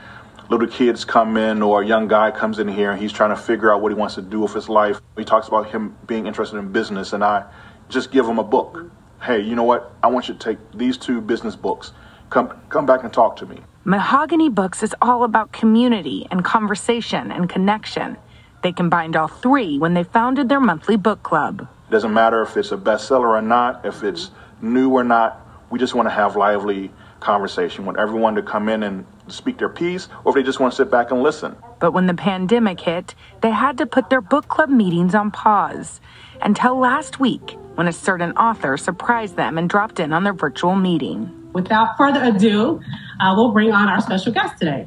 [0.51, 3.37] little kids come in or a young guy comes in here and he's trying to
[3.37, 5.01] figure out what he wants to do with his life.
[5.17, 7.45] He talks about him being interested in business, and I
[7.89, 8.91] just give him a book.
[9.23, 9.93] Hey, you know what?
[10.03, 11.93] I want you to take these two business books.
[12.31, 13.61] Come, come back and talk to me.
[13.89, 18.19] Mahogany Books is all about community and conversation and connection.
[18.63, 21.67] They combined all three when they founded their monthly book club.
[21.89, 25.41] It doesn't matter if it's a bestseller or not, if it's new or not.
[25.71, 27.85] We just want to have lively conversation.
[27.85, 30.75] We want everyone to come in and speak their piece, or if they just want
[30.75, 31.57] to sit back and listen.
[31.81, 36.03] But when the pandemic hit, they had to put their book club meetings on pause
[36.43, 40.77] until last week when a certain author surprised them and dropped in on their virtual
[40.77, 41.33] meeting.
[41.53, 42.81] Without further ado,
[43.21, 44.87] uh, we'll bring on our special guest today.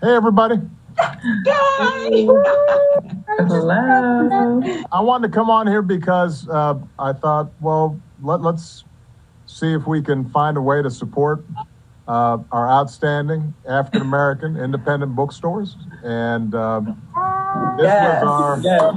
[0.00, 0.56] Hey, everybody.
[3.38, 4.62] Hello.
[4.92, 8.84] I wanted to come on here because uh, I thought, well, let, let's
[9.46, 11.44] see if we can find a way to support
[12.06, 15.76] uh, our outstanding African American independent bookstores.
[16.02, 16.86] And um,
[17.76, 18.94] this Yes, was our, yes.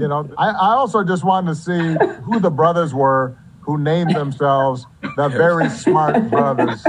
[0.00, 4.14] you know, I, I also just wanted to see who the brothers were who named
[4.14, 6.82] themselves the Very Smart Brothers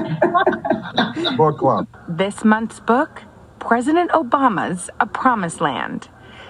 [1.36, 1.88] Book Club.
[2.08, 3.24] This month's book,
[3.58, 6.08] President Obama's A Promised Land.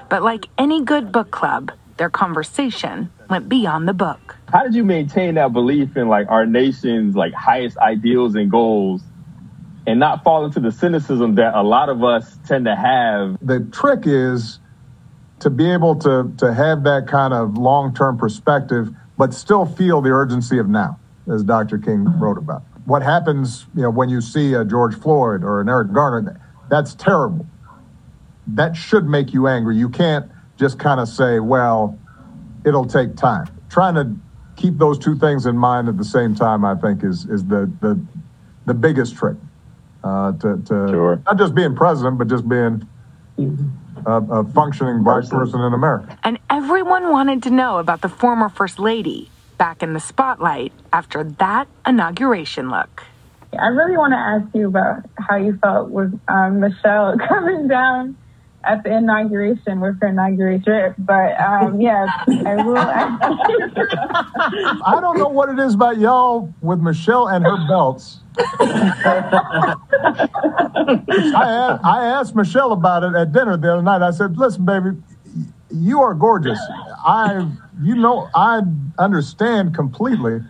[0.10, 4.36] But like any good book club, their conversation went beyond the book.
[4.50, 9.02] How did you maintain that belief in like our nation's like highest ideals and goals
[9.86, 13.38] and not fall into the cynicism that a lot of us tend to have?
[13.42, 14.60] the trick is
[15.40, 20.10] to be able to to have that kind of long-term perspective but still feel the
[20.10, 21.00] urgency of now
[21.32, 22.64] as dr king wrote about.
[22.86, 26.94] What happens you know when you see a george floyd or an eric garner that's
[26.96, 27.46] terrible.
[28.48, 29.78] That should make you angry.
[29.78, 31.98] You can't just kind of say well
[32.66, 33.48] it'll take time.
[33.70, 34.16] Trying to
[34.58, 37.72] keep those two things in mind at the same time i think is is the
[37.80, 38.00] the
[38.66, 39.38] the biggest trick
[40.04, 40.76] uh, to, to
[41.26, 42.86] not just being president but just being
[44.08, 46.18] a, a functioning black person in America.
[46.24, 51.24] And everyone wanted to know about the former First Lady back in the spotlight after
[51.24, 53.04] that inauguration look.
[53.60, 58.18] I really want to ask you about how you felt with um, Michelle coming down
[58.68, 60.96] at the inauguration with her inauguration trip.
[60.98, 62.78] But um, yes, I will.
[64.86, 68.20] I don't know what it is about y'all with Michelle and her belts.
[68.40, 69.76] I,
[71.36, 74.02] asked, I asked Michelle about it at dinner the other night.
[74.02, 74.92] I said, "Listen, baby,
[75.72, 76.60] you are gorgeous.
[77.06, 77.50] I,
[77.82, 78.62] you know, I
[79.00, 80.42] understand completely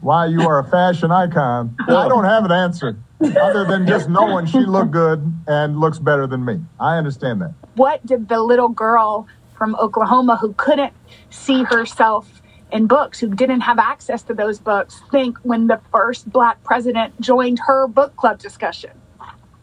[0.00, 1.76] why you are a fashion icon.
[1.88, 6.26] I don't have an answer other than just knowing she looked good and looks better
[6.26, 6.60] than me.
[6.80, 7.54] I understand that.
[7.74, 9.26] What did the little girl
[9.56, 10.92] from Oklahoma who couldn't
[11.30, 16.30] see herself in books who didn't have access to those books think when the first
[16.30, 18.90] black president joined her book club discussion?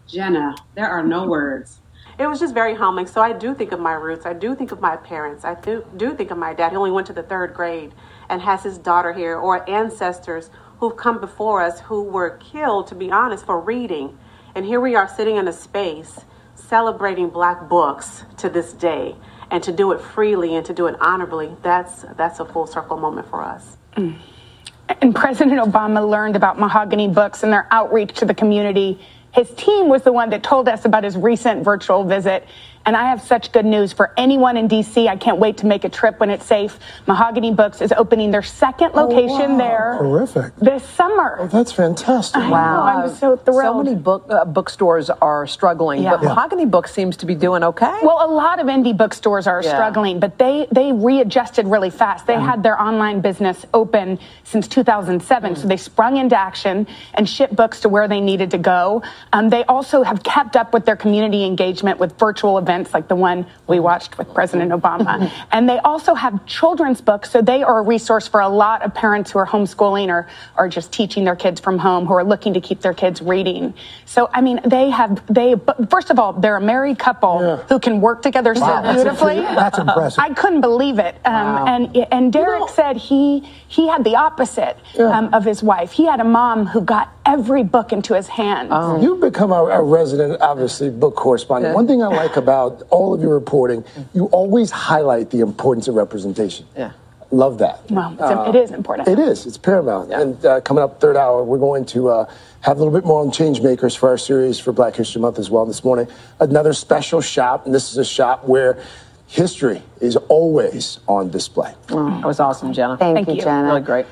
[0.08, 1.82] Jenna, there are no words.
[2.18, 3.08] It was just very humbling.
[3.08, 4.26] So I do think of my roots.
[4.26, 5.44] I do think of my parents.
[5.44, 6.72] I do, do think of my dad.
[6.72, 7.94] He only went to the third grade
[8.30, 12.96] and has his daughter here, or ancestors who've come before us who were killed, to
[12.96, 14.18] be honest, for reading.
[14.54, 16.20] And here we are sitting in a space
[16.56, 19.16] celebrating black books to this day
[19.52, 22.98] and to do it freely and to do it honorably that's that's a full circle
[22.98, 24.18] moment for us mm.
[25.02, 29.00] and president obama learned about mahogany books and their outreach to the community
[29.32, 32.48] his team was the one that told us about his recent virtual visit
[32.86, 35.08] and I have such good news for anyone in DC.
[35.08, 36.78] I can't wait to make a trip when it's safe.
[37.08, 39.58] Mahogany Books is opening their second location oh, wow.
[39.58, 39.98] there.
[40.00, 40.56] Terrific.
[40.58, 41.38] This summer.
[41.40, 42.42] Oh, that's fantastic.
[42.42, 42.76] I wow.
[42.76, 43.64] Know, I'm so thrilled.
[43.64, 46.12] So many book uh, bookstores are struggling, yeah.
[46.12, 46.30] but yeah.
[46.30, 48.00] Mahogany Books seems to be doing okay.
[48.04, 49.74] Well, a lot of indie bookstores are yeah.
[49.74, 52.28] struggling, but they they readjusted really fast.
[52.28, 55.58] They had their online business open since 2007, mm.
[55.58, 59.02] so they sprung into action and shipped books to where they needed to go.
[59.34, 63.08] Um, they also have kept up with their community engagement with virtual events events like
[63.08, 65.32] the one we watched with President Obama.
[65.52, 68.94] and they also have children's books, so they are a resource for a lot of
[68.94, 72.54] parents who are homeschooling or, or just teaching their kids from home who are looking
[72.54, 73.74] to keep their kids reading.
[74.06, 75.56] So, I mean, they have, they,
[75.90, 77.56] first of all, they're a married couple yeah.
[77.70, 79.36] who can work together wow, so beautifully.
[79.36, 80.20] That's, impressive.
[80.20, 81.16] I couldn't believe it.
[81.26, 81.66] Um, wow.
[81.66, 85.06] And, and Derrick you know, said he, he had the opposite yeah.
[85.06, 85.92] um, of his wife.
[85.92, 88.72] He had a mom who got every book into his hands.
[88.72, 91.72] Um, You've become a, a, resident, obviously, book correspondent.
[91.72, 91.76] Yeah.
[91.76, 95.96] One thing I like about all of your reporting, you always highlight the importance of
[95.96, 96.66] representation.
[96.78, 96.92] Yeah.
[97.32, 97.90] Love that.
[97.90, 99.08] Well, uh, it is important.
[99.08, 99.46] It is.
[99.46, 100.10] It's paramount.
[100.10, 100.22] Yeah.
[100.22, 103.22] And uh, coming up third hour, we're going to uh, have a little bit more
[103.22, 105.66] on change makers for our series for Black History Month as well.
[105.66, 106.08] This morning,
[106.40, 108.80] another special shop, and this is a shop where
[109.28, 111.74] history is always on display.
[111.90, 112.96] Oh, that was awesome, Jenna.
[112.96, 113.68] Thank, Thank you, Jenna.
[113.68, 114.06] Really great.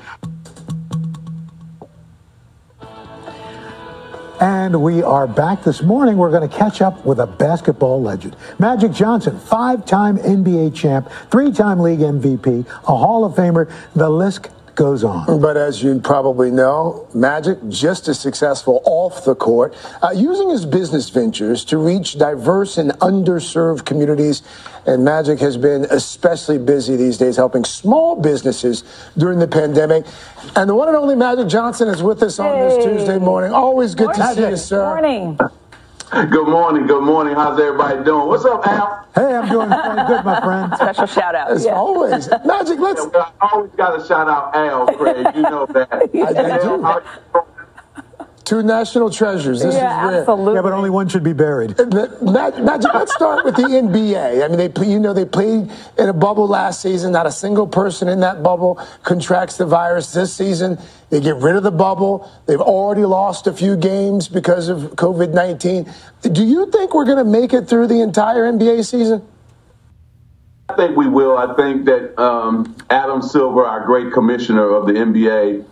[4.40, 6.16] And we are back this morning.
[6.16, 8.34] We're going to catch up with a basketball legend.
[8.58, 13.70] Magic Johnson, five time NBA champ, three time league MVP, a Hall of Famer.
[13.94, 15.40] The list goes on.
[15.40, 20.66] But as you probably know, Magic just as successful off the court, uh, using his
[20.66, 24.42] business ventures to reach diverse and underserved communities.
[24.86, 28.84] And Magic has been especially busy these days helping small businesses
[29.16, 30.04] during the pandemic.
[30.56, 32.68] And the one and only Magic Johnson is with us on hey.
[32.68, 33.52] this Tuesday morning.
[33.52, 34.22] Always good morning.
[34.22, 34.84] to see you, sir.
[34.84, 35.38] Morning.
[36.14, 36.86] Good morning.
[36.86, 37.34] Good morning.
[37.34, 38.28] How's everybody doing?
[38.28, 39.08] What's up, Al?
[39.16, 40.72] Hey, I'm doing pretty good, my friend.
[40.76, 41.50] Special shout out.
[41.50, 41.72] As yeah.
[41.72, 42.28] always.
[42.46, 43.04] Magic, let's.
[43.12, 45.26] Yeah, I always got to shout out Al, Craig.
[45.34, 46.10] You know that.
[46.14, 46.26] yeah.
[46.28, 47.53] I do.
[48.44, 49.62] Two national treasures.
[49.62, 50.20] This yeah, is rare.
[50.20, 50.54] Absolutely.
[50.56, 51.78] Yeah, but only one should be buried.
[51.78, 54.44] Magic, let's start with the NBA.
[54.44, 57.12] I mean, they you know they played in a bubble last season.
[57.12, 60.78] Not a single person in that bubble contracts the virus this season.
[61.08, 62.30] They get rid of the bubble.
[62.44, 65.90] They've already lost a few games because of COVID 19.
[66.32, 69.26] Do you think we're going to make it through the entire NBA season?
[70.68, 71.38] I think we will.
[71.38, 75.64] I think that um, Adam Silver, our great commissioner of the NBA,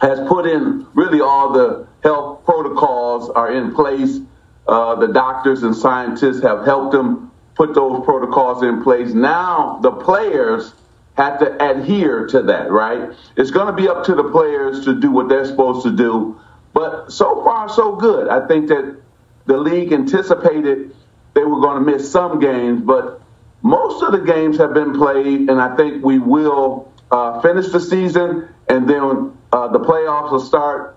[0.00, 4.20] has put in really all the health protocols are in place.
[4.68, 9.12] Uh, the doctors and scientists have helped them put those protocols in place.
[9.12, 10.72] Now the players
[11.16, 13.10] have to adhere to that, right?
[13.36, 16.40] It's going to be up to the players to do what they're supposed to do.
[16.72, 18.28] But so far, so good.
[18.28, 19.00] I think that
[19.46, 20.94] the league anticipated
[21.34, 23.20] they were going to miss some games, but
[23.62, 27.80] most of the games have been played, and I think we will uh, finish the
[27.80, 30.96] season, and then uh, the playoffs will start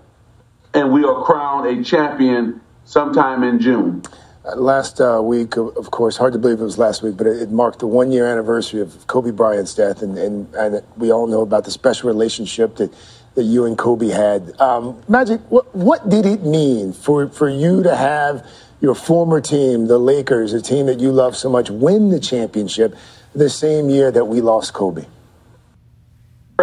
[0.78, 4.00] and we are crowned a champion sometime in June.
[4.44, 7.42] Uh, last uh, week, of course, hard to believe it was last week, but it,
[7.42, 11.26] it marked the one year anniversary of Kobe Bryant's death, and, and, and, we all
[11.26, 12.94] know about the special relationship that,
[13.34, 14.58] that you and Kobe had.
[14.60, 18.46] Um, Magic, what, what did it mean for, for you to have
[18.80, 22.94] your former team, the Lakers, a team that you love so much, win the championship
[23.34, 25.06] the same year that we lost Kobe?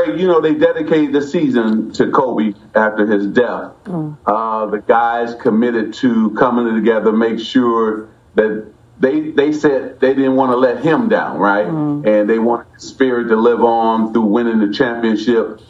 [0.03, 3.71] You know, they dedicated the season to Kobe after his death.
[3.85, 4.17] Mm.
[4.25, 10.35] Uh, the guys committed to coming together, make sure that they they said they didn't
[10.35, 11.67] want to let him down, right?
[11.67, 12.05] Mm.
[12.05, 15.61] And they wanted the spirit to live on through winning the championship.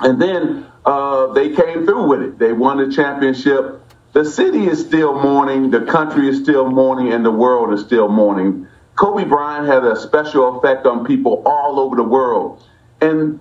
[0.00, 2.38] And then uh, they came through with it.
[2.38, 3.82] They won the championship.
[4.12, 8.08] The city is still mourning, the country is still mourning, and the world is still
[8.08, 8.66] mourning.
[8.96, 12.64] Kobe Bryant had a special effect on people all over the world.
[13.00, 13.38] And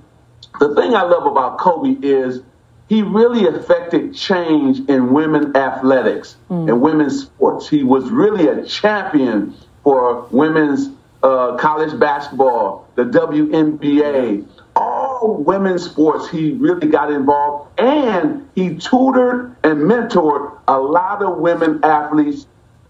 [0.60, 2.42] the thing I love about Kobe is
[2.90, 6.70] he really affected change in women athletics mm.
[6.70, 7.68] and women's sports.
[7.68, 10.90] He was really a champion for women's
[11.24, 16.30] uh, college basketball, the WNBA, all all women's sports.
[16.30, 22.46] He really got involved and he tutored and mentored a lot of women athletes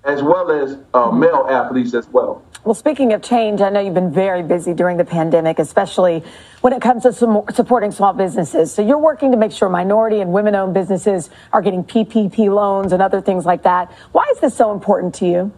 [0.08, 2.42] as well as uh, male athletes as well.
[2.64, 6.24] Well, speaking of change, I know you've been very busy during the pandemic, especially
[6.62, 8.74] when it comes to some, supporting small businesses.
[8.74, 12.94] So you're working to make sure minority and women owned businesses are getting PPP loans
[12.94, 13.92] and other things like that.
[14.14, 15.52] Why is this so important to you?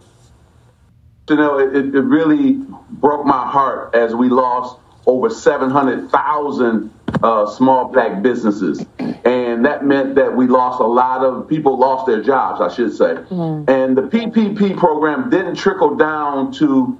[1.28, 2.54] You know, it, it really
[2.90, 6.92] broke my heart as we lost over 700,000
[7.22, 8.84] uh, small black businesses.
[8.98, 12.94] And that meant that we lost a lot of people lost their jobs, I should
[12.96, 13.14] say.
[13.14, 13.68] Mm.
[13.68, 16.98] And the PPP program didn't trickle down to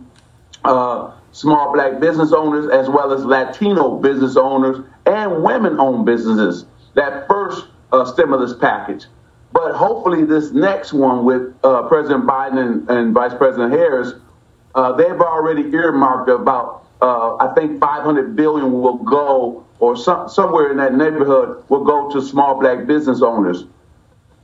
[0.65, 6.67] uh, small black business owners as well as Latino business owners and women owned businesses.
[6.95, 9.07] That first uh, stimulus package.
[9.53, 14.13] But hopefully, this next one with uh, President Biden and, and, Vice President Harris,
[14.77, 20.71] uh, they've already earmarked about, uh, I think, 500 billion will go or some, somewhere
[20.71, 23.65] in that neighborhood will go to small black business owners.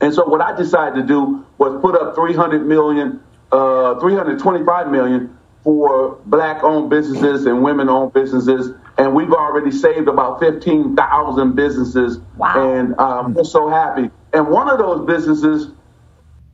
[0.01, 3.21] And so what I decided to do was put up 300 million,
[3.51, 8.73] uh, 325 million for black owned businesses and women owned businesses.
[8.97, 12.19] And we've already saved about 15,000 businesses.
[12.35, 12.73] Wow.
[12.73, 14.09] And um, we're so happy.
[14.33, 15.71] And one of those businesses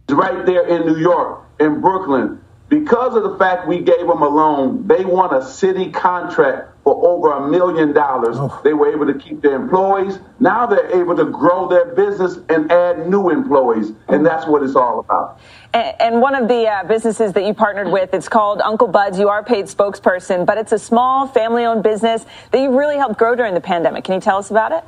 [0.10, 2.43] is right there in New York, in Brooklyn.
[2.80, 7.08] Because of the fact we gave them a loan, they won a city contract for
[7.08, 8.36] over a million dollars.
[8.40, 8.62] Oh.
[8.64, 10.18] They were able to keep their employees.
[10.40, 13.90] Now they're able to grow their business and add new employees.
[14.08, 14.24] And oh.
[14.24, 15.40] that's what it's all about.
[15.76, 19.20] And, one of the uh, businesses that you partnered with, it's called Uncle Bud's.
[19.20, 22.98] You are a paid spokesperson, but it's a small family owned business that you really
[22.98, 24.04] helped grow during the pandemic.
[24.04, 24.84] Can you tell us about it?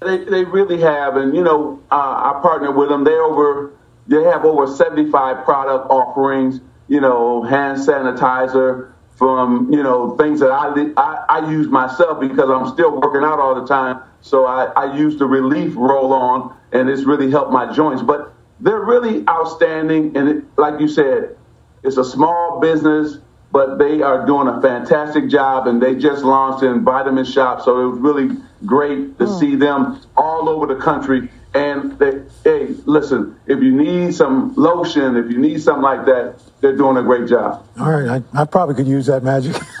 [0.00, 1.16] They, they really have.
[1.16, 3.04] And, you know, uh, I partnered with them.
[3.04, 3.72] They over,
[4.10, 10.50] they have over 75 product offerings, you know, hand sanitizer, from you know things that
[10.50, 14.00] I, I, I use myself because I'm still working out all the time.
[14.22, 18.02] So I, I use the relief roll on, and it's really helped my joints.
[18.02, 21.36] But they're really outstanding, and it, like you said,
[21.82, 23.18] it's a small business,
[23.52, 27.78] but they are doing a fantastic job, and they just launched in Vitamin Shoppe, so
[27.78, 29.38] it was really great to mm.
[29.38, 35.16] see them all over the country and they, hey, listen, if you need some lotion,
[35.16, 37.66] if you need something like that, they're doing a great job.
[37.78, 39.56] All right, I, I probably could use that magic.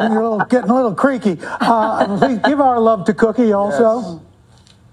[0.00, 1.38] You're a little, getting a little creaky.
[1.42, 4.00] Uh, please give our love to Cookie also.
[4.00, 4.20] Yes.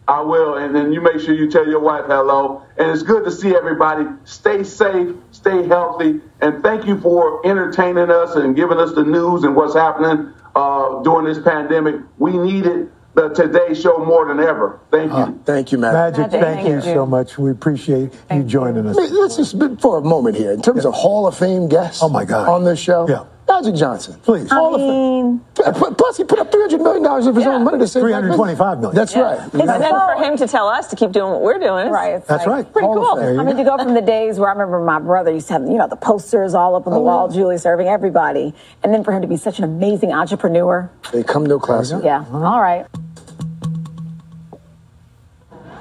[0.07, 2.63] I will, and then you make sure you tell your wife hello.
[2.77, 4.05] And it's good to see everybody.
[4.25, 9.43] Stay safe, stay healthy, and thank you for entertaining us and giving us the news
[9.43, 11.95] and what's happening uh, during this pandemic.
[12.17, 14.79] We need it the Today Show more than ever.
[14.89, 15.17] Thank you.
[15.17, 15.93] Uh, thank you, Matt.
[15.93, 17.37] Magic, Magic thank, thank, you, you so much.
[17.37, 18.95] We appreciate thank you joining us.
[18.95, 20.89] Let's just for a moment here, in terms yeah.
[20.89, 22.01] of Hall of Fame guests.
[22.01, 22.47] Oh my God.
[22.47, 23.07] On this show.
[23.07, 23.25] Yeah.
[23.47, 24.19] Magic Johnson.
[24.23, 24.51] Please.
[24.51, 25.95] I Hall mean, of Fame.
[25.95, 27.51] Plus, he put up $300 million of his yeah.
[27.51, 28.95] own money to save 325 million.
[28.95, 29.21] That's yeah.
[29.21, 29.53] right.
[29.53, 31.89] And then for him to tell us to keep doing what we're doing.
[31.89, 32.25] Right.
[32.25, 32.73] That's like, right.
[32.73, 33.39] Pretty Hall cool.
[33.39, 35.63] I mean, to go from the days where I remember my brother used to have,
[35.63, 38.53] you know, the posters all up on the oh, wall, Julie serving everybody.
[38.83, 40.89] And then for him to be such an amazing entrepreneur.
[41.11, 41.91] They come no class.
[42.03, 42.25] Yeah.
[42.31, 42.87] All right.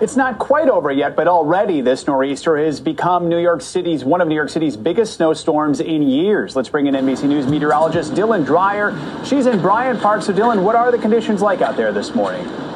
[0.00, 4.22] It's not quite over yet, but already this nor'easter has become New York City's one
[4.22, 6.56] of New York City's biggest snowstorms in years.
[6.56, 8.98] Let's bring in NBC News meteorologist Dylan Dreyer.
[9.26, 10.22] She's in Bryant Park.
[10.22, 12.69] So, Dylan, what are the conditions like out there this morning?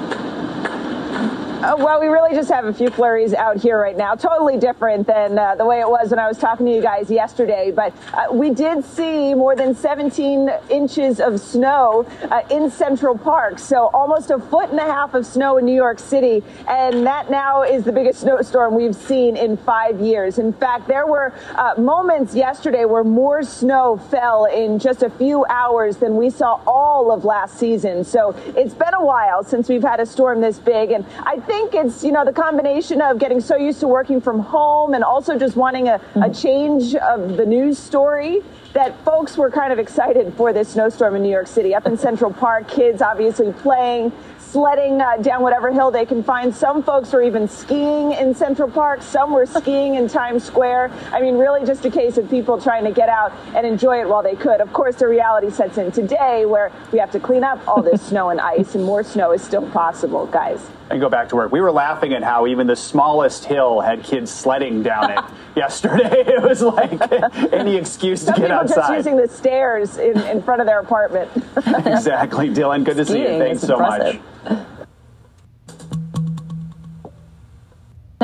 [1.64, 4.14] Uh, well, we really just have a few flurries out here right now.
[4.14, 7.10] Totally different than uh, the way it was when I was talking to you guys
[7.10, 7.72] yesterday.
[7.74, 13.58] But uh, we did see more than 17 inches of snow uh, in Central Park.
[13.58, 16.42] So almost a foot and a half of snow in New York City.
[16.68, 20.38] And that now is the biggest snowstorm we've seen in five years.
[20.38, 25.46] In fact, there were uh, moments yesterday where more snow fell in just a few
[25.46, 28.04] hours than we saw all of last season.
[28.04, 30.90] So it's been a while since we've had a storm this big.
[30.90, 34.20] And I think think it's, you know, the combination of getting so used to working
[34.20, 38.40] from home and also just wanting a, a change of the news story
[38.72, 41.72] that folks were kind of excited for this snowstorm in New York City.
[41.72, 46.52] Up in Central Park, kids obviously playing, sledding uh, down whatever hill they can find.
[46.52, 49.02] Some folks were even skiing in Central Park.
[49.02, 50.90] Some were skiing in Times Square.
[51.12, 54.08] I mean, really just a case of people trying to get out and enjoy it
[54.08, 54.60] while they could.
[54.60, 58.02] Of course, the reality sets in today where we have to clean up all this
[58.08, 60.60] snow and ice, and more snow is still possible, guys.
[60.90, 61.50] And go back to work.
[61.50, 65.18] We were laughing at how even the smallest hill had kids sledding down it
[65.56, 66.24] yesterday.
[66.34, 67.00] It was like
[67.52, 68.76] any excuse Some to get outside.
[68.76, 71.30] just using the stairs in, in front of their apartment.
[71.56, 72.84] exactly, Dylan.
[72.84, 73.38] Good to see you.
[73.38, 74.20] Thanks so impressive.
[74.44, 74.66] much.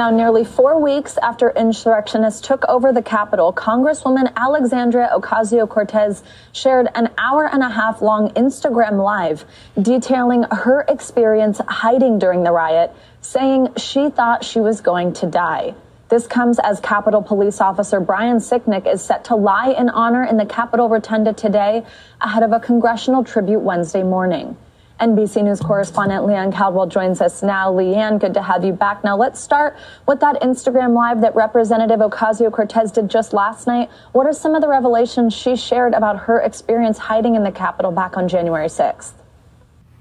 [0.00, 6.22] Now, nearly four weeks after insurrectionists took over the Capitol, Congresswoman Alexandria Ocasio Cortez
[6.52, 9.44] shared an hour and a half long Instagram Live
[9.78, 15.74] detailing her experience hiding during the riot, saying she thought she was going to die.
[16.08, 20.38] This comes as Capitol Police Officer Brian Sicknick is set to lie in honor in
[20.38, 21.84] the Capitol Rotunda today
[22.22, 24.56] ahead of a congressional tribute Wednesday morning.
[25.00, 27.72] NBC News correspondent Leigh Ann Caldwell joins us now.
[27.72, 29.02] Leigh Ann, good to have you back.
[29.02, 29.76] Now, let's start
[30.06, 33.88] with that Instagram Live that Representative Ocasio Cortez did just last night.
[34.12, 37.92] What are some of the revelations she shared about her experience hiding in the Capitol
[37.92, 39.12] back on January 6th?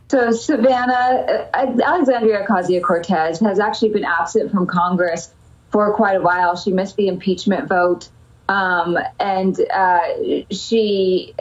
[0.09, 5.33] So, Savannah, uh, Alexandria Ocasio Cortez has actually been absent from Congress
[5.69, 6.57] for quite a while.
[6.57, 8.09] She missed the impeachment vote.
[8.49, 10.01] Um, and uh,
[10.49, 11.35] she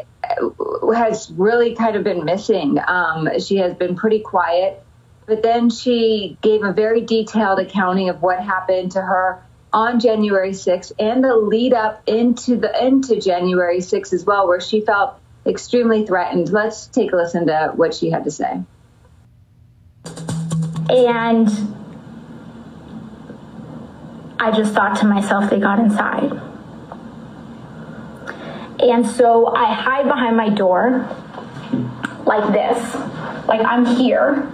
[0.94, 2.78] has really kind of been missing.
[2.86, 4.82] Um, she has been pretty quiet,
[5.26, 10.52] but then she gave a very detailed accounting of what happened to her on January
[10.52, 15.18] 6th and the lead up into the into January 6th as well, where she felt
[15.46, 16.50] extremely threatened.
[16.50, 18.62] Let's take a listen to what she had to say.
[20.90, 21.48] And
[24.40, 26.40] I just thought to myself, they got inside.
[28.80, 31.08] And so I hide behind my door
[32.24, 32.94] like this,
[33.46, 34.50] like I'm here,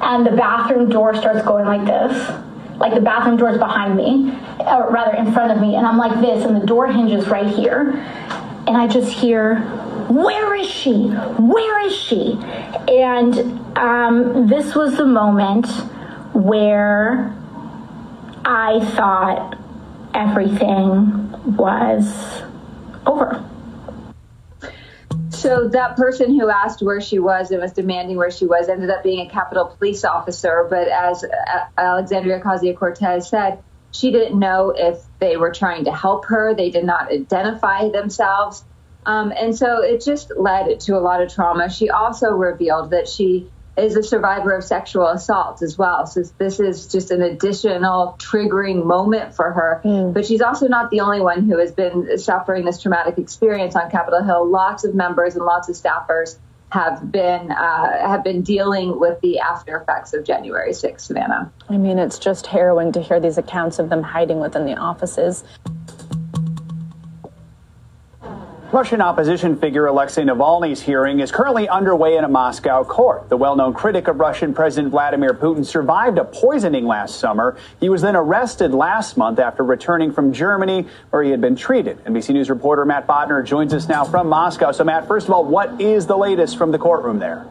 [0.00, 2.30] and the bathroom door starts going like this.
[2.78, 5.98] Like the bathroom door is behind me, or rather in front of me, and I'm
[5.98, 7.90] like this, and the door hinges right here.
[8.66, 9.60] And I just hear,
[10.08, 11.08] Where is she?
[11.08, 12.38] Where is she?
[12.88, 15.66] And um, this was the moment
[16.34, 17.34] where
[18.44, 19.58] I thought
[20.14, 22.42] everything was
[23.06, 23.47] over.
[25.48, 28.90] So that person who asked where she was and was demanding where she was ended
[28.90, 30.66] up being a Capitol police officer.
[30.68, 31.24] But as
[31.78, 36.54] Alexandria Ocasio Cortez said, she didn't know if they were trying to help her.
[36.54, 38.62] They did not identify themselves.
[39.06, 41.70] Um, and so it just led to a lot of trauma.
[41.70, 46.06] She also revealed that she is a survivor of sexual assault as well.
[46.06, 49.80] So this is just an additional triggering moment for her.
[49.84, 50.14] Mm.
[50.14, 53.90] But she's also not the only one who has been suffering this traumatic experience on
[53.90, 54.48] Capitol Hill.
[54.48, 56.38] Lots of members and lots of staffers
[56.70, 61.50] have been uh, have been dealing with the after effects of January 6th, Savannah.
[61.68, 65.44] I mean, it's just harrowing to hear these accounts of them hiding within the offices.
[68.70, 73.30] Russian opposition figure Alexei Navalny's hearing is currently underway in a Moscow court.
[73.30, 77.56] The well known critic of Russian President Vladimir Putin survived a poisoning last summer.
[77.80, 82.04] He was then arrested last month after returning from Germany, where he had been treated.
[82.04, 84.70] NBC News reporter Matt Bodner joins us now from Moscow.
[84.72, 87.46] So, Matt, first of all, what is the latest from the courtroom there?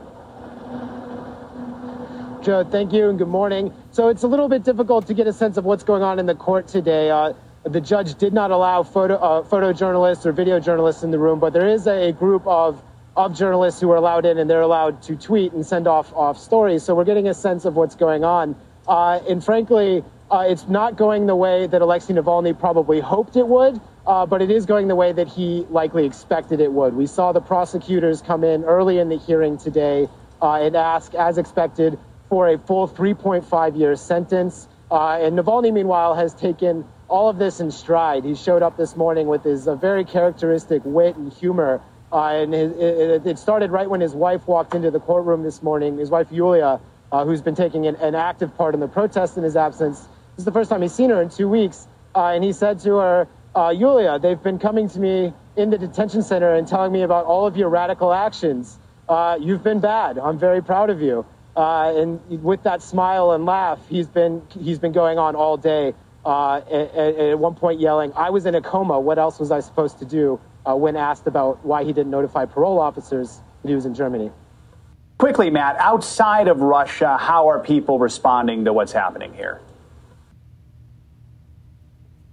[2.44, 3.74] Joe, thank you and good morning.
[3.90, 6.28] So, it's a little bit difficult to get a sense of what's going on in
[6.28, 7.10] the court today.
[7.10, 7.34] Uh,
[7.68, 11.54] the judge did not allow photo, uh, photojournalists or video journalists in the room, but
[11.54, 12.82] there is a, group of,
[13.16, 16.38] of journalists who are allowed in and they're allowed to tweet and send off, off
[16.38, 16.84] stories.
[16.84, 18.56] So we're getting a sense of what's going on.
[18.88, 23.48] Uh, and frankly, uh, it's not going the way that Alexei Navalny probably hoped it
[23.48, 26.94] would, uh, but it is going the way that he likely expected it would.
[26.94, 30.08] We saw the prosecutors come in early in the hearing today
[30.42, 31.98] uh, and ask, as expected,
[32.30, 34.68] for a full 3.5 year sentence.
[34.92, 38.24] Uh, and Navalny, meanwhile, has taken all of this in stride.
[38.26, 41.82] He showed up this morning with his uh, very characteristic wit and humor.
[42.12, 45.98] Uh, and it, it, started right when his wife walked into the courtroom this morning.
[45.98, 46.80] His wife, Yulia,
[47.12, 50.00] uh, who's been taking an, an, active part in the protest in his absence.
[50.00, 51.88] This is the first time he's seen her in two weeks.
[52.16, 55.78] Uh, and he said to her, uh, Yulia, they've been coming to me in the
[55.78, 58.80] detention center and telling me about all of your radical actions.
[59.10, 60.18] Uh, you've been bad.
[60.18, 61.26] I'm very proud of you.
[61.58, 65.94] and with that smile and laugh, he's been, he's been going on all day
[66.28, 69.00] uh, and, at one point yelling, I was in a coma.
[69.00, 72.44] What else was I supposed to do uh, when asked about why he didn't notify
[72.44, 74.30] parole officers that he was in Germany?
[75.20, 79.62] Quickly, Matt, outside of Russia, how are people responding to what's happening here?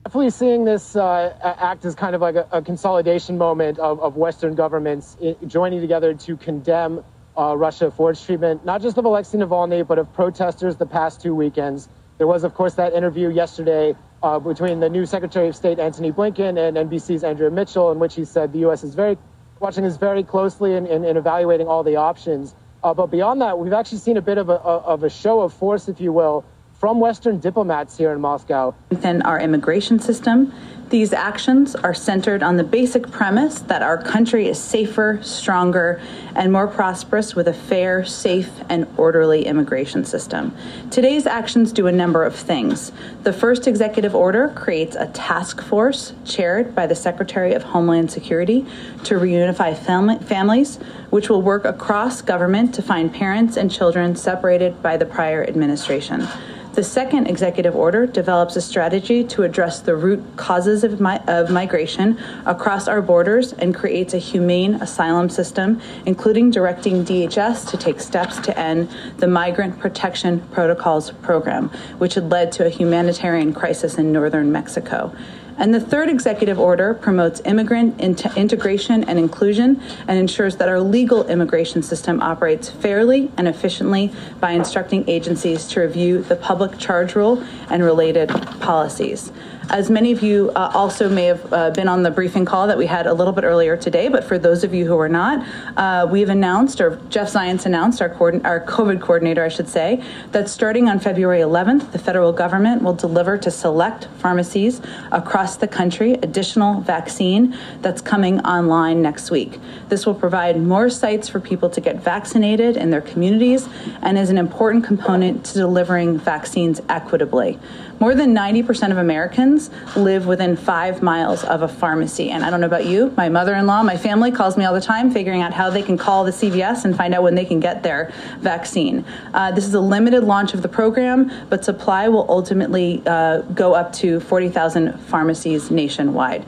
[0.05, 4.17] Definitely seeing this uh, act as kind of like a, a consolidation moment of, of
[4.17, 5.17] Western governments
[5.47, 7.05] joining together to condemn
[7.39, 11.21] uh, Russia for its treatment, not just of Alexei Navalny, but of protesters the past
[11.21, 11.89] two weekends.
[12.19, 16.13] There was, of course, that interview yesterday uh, between the new Secretary of State Antony
[16.13, 18.85] Blinken and NBC's Andrea Mitchell, in which he said the U.S.
[18.85, 19.19] is very
[19.61, 22.55] watching this very closely and, and, and evaluating all the options.
[22.83, 25.53] Uh, but beyond that, we've actually seen a bit of a, of a show of
[25.53, 26.45] force, if you will,
[26.75, 28.75] from Western diplomats here in Moscow.
[28.91, 30.53] Within our immigration system,
[30.91, 36.01] these actions are centered on the basic premise that our country is safer, stronger,
[36.35, 40.55] and more prosperous with a fair, safe, and orderly immigration system.
[40.91, 42.93] Today's actions do a number of things.
[43.23, 48.67] The first executive order creates a task force chaired by the Secretary of Homeland Security
[49.05, 50.77] to reunify fam- families,
[51.11, 56.27] which will work across government to find parents and children separated by the prior administration.
[56.75, 62.19] The second executive order develops a strategy to address the root causes of, of, migration
[62.47, 68.39] across our borders and creates a humane asylum system, including directing DHS to take steps
[68.41, 71.69] to end the Migrant Protection Protocols program,
[71.99, 75.15] which had led to a humanitarian crisis in northern Mexico.
[75.57, 81.29] And the third executive order promotes immigrant integration and inclusion and ensures that our legal
[81.29, 87.45] immigration system operates fairly and efficiently by instructing agencies to review the public charge rule
[87.71, 88.29] and related
[88.61, 89.31] policies.
[89.71, 92.77] As many of you uh, also may have uh, been on the briefing call that
[92.77, 95.47] we had a little bit earlier today, but for those of you who are not,
[95.77, 98.11] uh, we've announced, or Jeff Zients announced, our,
[98.45, 102.93] our COVID coordinator, I should say, that starting on February 11th, the federal government will
[102.93, 109.59] deliver to select pharmacies across the country additional vaccine that's coming online next week.
[109.89, 113.69] This will provide more sites for people to get vaccinated in their communities
[114.03, 117.59] and is an important component to delivering vaccines equitably.
[118.01, 122.31] More than 90% of Americans live within five miles of a pharmacy.
[122.31, 124.75] And I don't know about you, my mother in law, my family calls me all
[124.75, 127.45] the time figuring out how they can call the CVS and find out when they
[127.45, 129.05] can get their vaccine.
[129.33, 133.75] Uh, this is a limited launch of the program, but supply will ultimately uh, go
[133.75, 136.45] up to 40,000 pharmacies nationwide.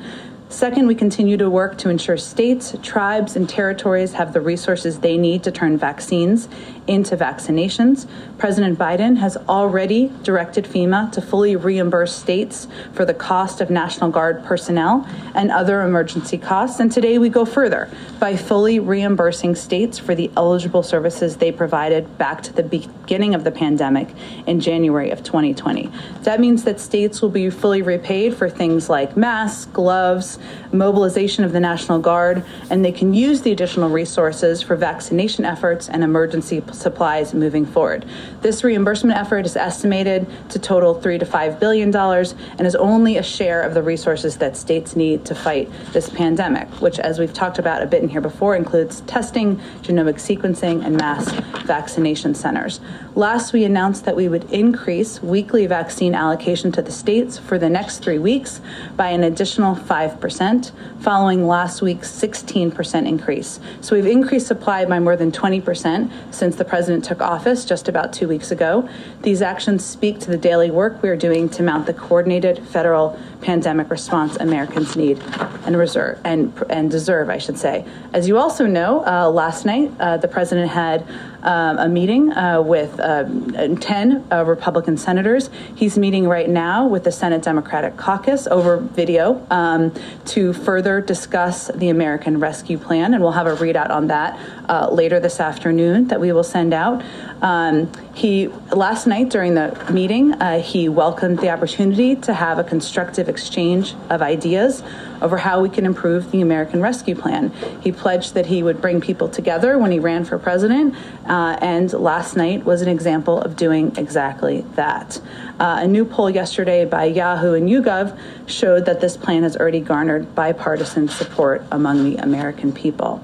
[0.49, 5.18] Second, we continue to work to ensure states, tribes, and territories have the resources they
[5.18, 6.49] need to turn vaccines
[6.87, 8.07] into vaccinations.
[8.39, 14.11] President Biden has already directed FEMA to fully reimburse states for the cost of National
[14.11, 16.80] Guard personnel and other emergency costs.
[16.80, 22.18] And today we go further by fully reimbursing states for the eligible services they provided
[22.18, 24.09] back to the beginning of the pandemic
[24.47, 25.91] in January of 2020.
[26.22, 30.39] That means that states will be fully repaid for things like masks, gloves,
[30.72, 35.89] mobilization of the National Guard, and they can use the additional resources for vaccination efforts
[35.89, 38.04] and emergency supplies moving forward.
[38.42, 43.16] This reimbursement effort is estimated to total three to five billion dollars and is only
[43.16, 47.32] a share of the resources that states need to fight this pandemic, which, as we've
[47.32, 51.32] talked about a bit in here before, includes testing, genomic sequencing, and mass
[51.64, 52.80] vaccination centers.
[53.14, 57.70] Last, we announced that we would increase weekly vaccine allocation to the states for the
[57.70, 58.60] next three weeks
[58.96, 63.58] by an additional 5%, following last week's 16% increase.
[63.80, 68.12] So we've increased supply by more than 20% since the president took office just about
[68.12, 68.88] two weeks ago.
[69.22, 73.18] These actions speak to the daily work we are doing to mount the coordinated federal
[73.47, 75.22] pandemic response Americans need
[75.66, 77.84] and reserve and and deserve, I should say.
[78.12, 81.07] As you also know, uh, last night uh, the president had
[81.47, 85.49] um, a meeting uh, with um, 10 uh, Republican senators.
[85.76, 89.94] He's meeting right now with the Senate Democratic Caucus over video um,
[90.26, 94.38] to further discuss the American Rescue Plan, and we'll have a readout on that
[94.68, 97.05] uh, later this afternoon that we will send out.
[97.42, 102.64] Um, he last night during the meeting, uh, he welcomed the opportunity to have a
[102.64, 104.82] constructive exchange of ideas
[105.20, 107.50] over how we can improve the American Rescue Plan.
[107.82, 110.94] He pledged that he would bring people together when he ran for president,
[111.26, 115.20] uh, and last night was an example of doing exactly that.
[115.60, 119.80] Uh, a new poll yesterday by Yahoo and YouGov showed that this plan has already
[119.80, 123.22] garnered bipartisan support among the American people.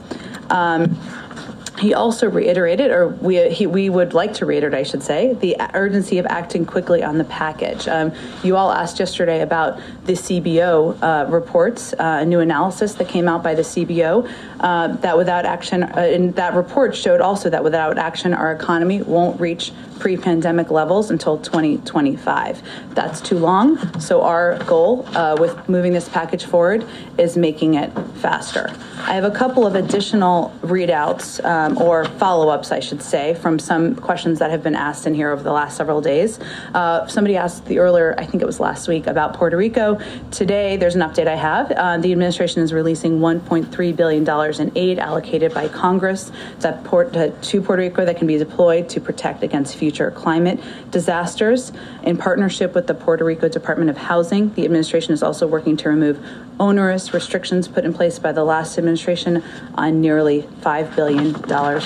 [0.50, 0.98] Um,
[1.82, 5.56] he also reiterated, or we, he, we would like to reiterate, I should say, the
[5.74, 7.88] urgency of acting quickly on the package.
[7.88, 8.12] Um,
[8.44, 13.26] you all asked yesterday about the CBO uh, reports, uh, a new analysis that came
[13.26, 14.30] out by the CBO,
[14.60, 19.02] uh, that without action, uh, and that report showed also that without action, our economy
[19.02, 22.62] won't reach pre pandemic levels until 2025.
[22.94, 24.00] That's too long.
[24.00, 26.84] So, our goal uh, with moving this package forward
[27.18, 28.74] is making it faster.
[28.98, 33.58] I have a couple of additional readouts um, or follow ups, I should say, from
[33.58, 36.38] some questions that have been asked in here over the last several days.
[36.74, 39.98] Uh, somebody asked the earlier, I think it was last week, about Puerto Rico.
[40.30, 41.70] Today, there's an update I have.
[41.72, 47.30] Uh, the administration is releasing $1.3 billion in aid allocated by Congress that port, uh,
[47.42, 50.60] to Puerto Rico that can be deployed to protect against future climate
[50.90, 51.72] disasters.
[52.02, 55.88] In partnership with the Puerto Rico Department of Housing, the administration is also working to
[55.88, 56.24] remove
[56.62, 59.42] onerous restrictions put in place by the last administration
[59.74, 61.34] on nearly $5 billion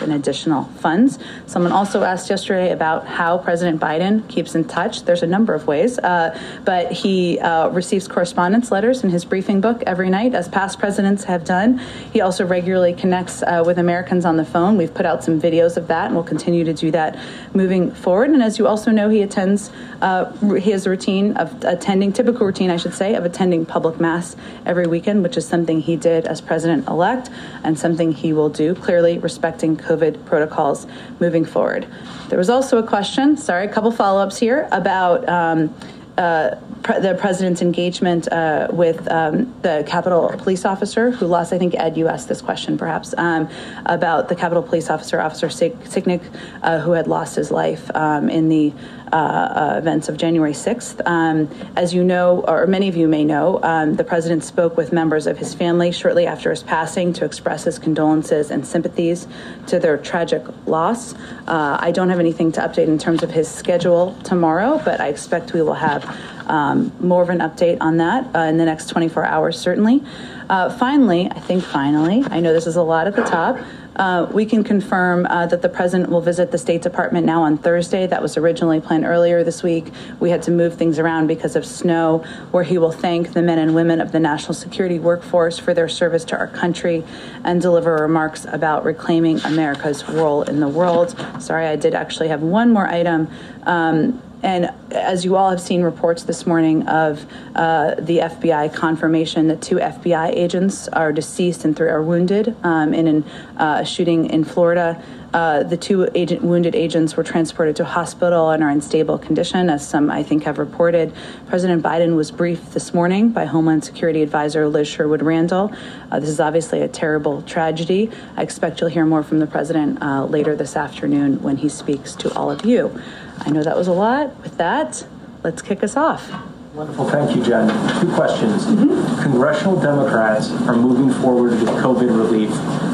[0.05, 1.19] in additional funds.
[1.47, 5.05] Someone also asked yesterday about how President Biden keeps in touch.
[5.05, 9.63] There's a number of ways, uh, but he uh, receives correspondence letters in his briefing
[9.63, 11.79] book every night, as past presidents have done.
[12.13, 14.77] He also regularly connects uh, with Americans on the phone.
[14.77, 17.19] We've put out some videos of that, and we'll continue to do that
[17.55, 18.29] moving forward.
[18.29, 19.71] And as you also know, he attends,
[20.03, 23.99] uh, he has a routine of attending, typical routine, I should say, of attending public
[23.99, 27.31] mass every weekend, which is something he did as president elect
[27.65, 30.87] and something he will do, clearly respecting COVID protocols
[31.21, 31.87] moving forward.
[32.29, 35.29] There was also a question, sorry, a couple follow ups here about.
[35.29, 35.75] Um,
[36.19, 41.59] uh, pre- the president's engagement uh, with um, the Capitol police officer who lost, I
[41.59, 43.49] think, Ed, you asked this question perhaps, um,
[43.85, 46.23] about the Capitol police officer, Officer Sicknick,
[46.63, 48.73] uh, who had lost his life um, in the
[49.13, 51.01] events of January 6th.
[51.07, 54.93] Um, as you know, or many of you may know, um, the president spoke with
[54.93, 59.27] members of his family shortly after his passing to express his condolences and sympathies
[59.67, 61.15] to their tragic loss.
[61.47, 65.09] Uh, I don't have anything to update in terms of his schedule tomorrow, but I
[65.09, 66.05] expect we will have
[66.47, 70.03] um, more of an update on that uh, in the next 24 hours, certainly.
[70.49, 73.59] Uh, finally, I think finally, I know this is a lot at the top.
[73.97, 77.57] Uh, we can confirm uh, that the president will visit the State Department now on
[77.57, 78.07] Thursday.
[78.07, 79.87] That was originally planned earlier this week.
[80.21, 82.19] We had to move things around because of snow,
[82.51, 85.89] where he will thank the men and women of the national security workforce for their
[85.89, 87.05] service to our country
[87.43, 91.17] and deliver remarks about reclaiming America's role in the world.
[91.41, 93.29] Sorry, I did actually have one more item.
[93.63, 99.49] Um, and as you all have seen reports this morning of uh, the FBI confirmation
[99.49, 104.29] that two FBI agents are deceased and three are wounded um, in a uh, shooting
[104.31, 105.03] in Florida.
[105.33, 109.69] Uh, the two agent, wounded agents were transported to hospital and are in stable condition,
[109.69, 111.13] as some I think have reported.
[111.47, 115.73] President Biden was briefed this morning by Homeland Security Advisor Liz Sherwood Randall.
[116.11, 118.11] Uh, this is obviously a terrible tragedy.
[118.37, 122.15] I expect you'll hear more from the president uh, later this afternoon when he speaks
[122.17, 122.99] to all of you.
[123.41, 124.37] I know that was a lot.
[124.43, 125.07] With that,
[125.43, 126.31] let's kick us off.
[126.75, 127.09] Wonderful.
[127.09, 127.69] Thank you, Jen.
[128.01, 128.67] Two questions.
[128.67, 129.23] Mm-hmm.
[129.23, 132.51] Congressional Democrats are moving forward with COVID relief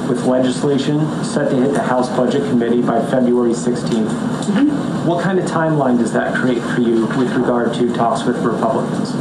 [0.08, 4.06] with legislation set to hit the House Budget Committee by February 16th.
[4.06, 5.08] Mm-hmm.
[5.08, 9.14] What kind of timeline does that create for you with regard to talks with Republicans?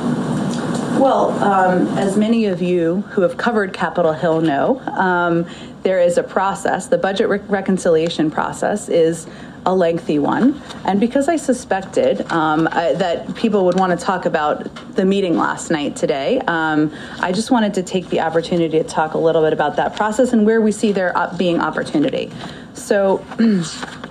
[1.00, 5.48] Well, um, as many of you who have covered Capitol Hill know, um,
[5.82, 6.86] there is a process.
[6.86, 9.26] The budget re- reconciliation process is
[9.66, 10.62] a lengthy one.
[10.86, 15.38] And because I suspected um, I, that people would want to talk about the meeting
[15.38, 19.42] last night today, um, I just wanted to take the opportunity to talk a little
[19.42, 22.32] bit about that process and where we see there being opportunity.
[22.74, 23.26] So,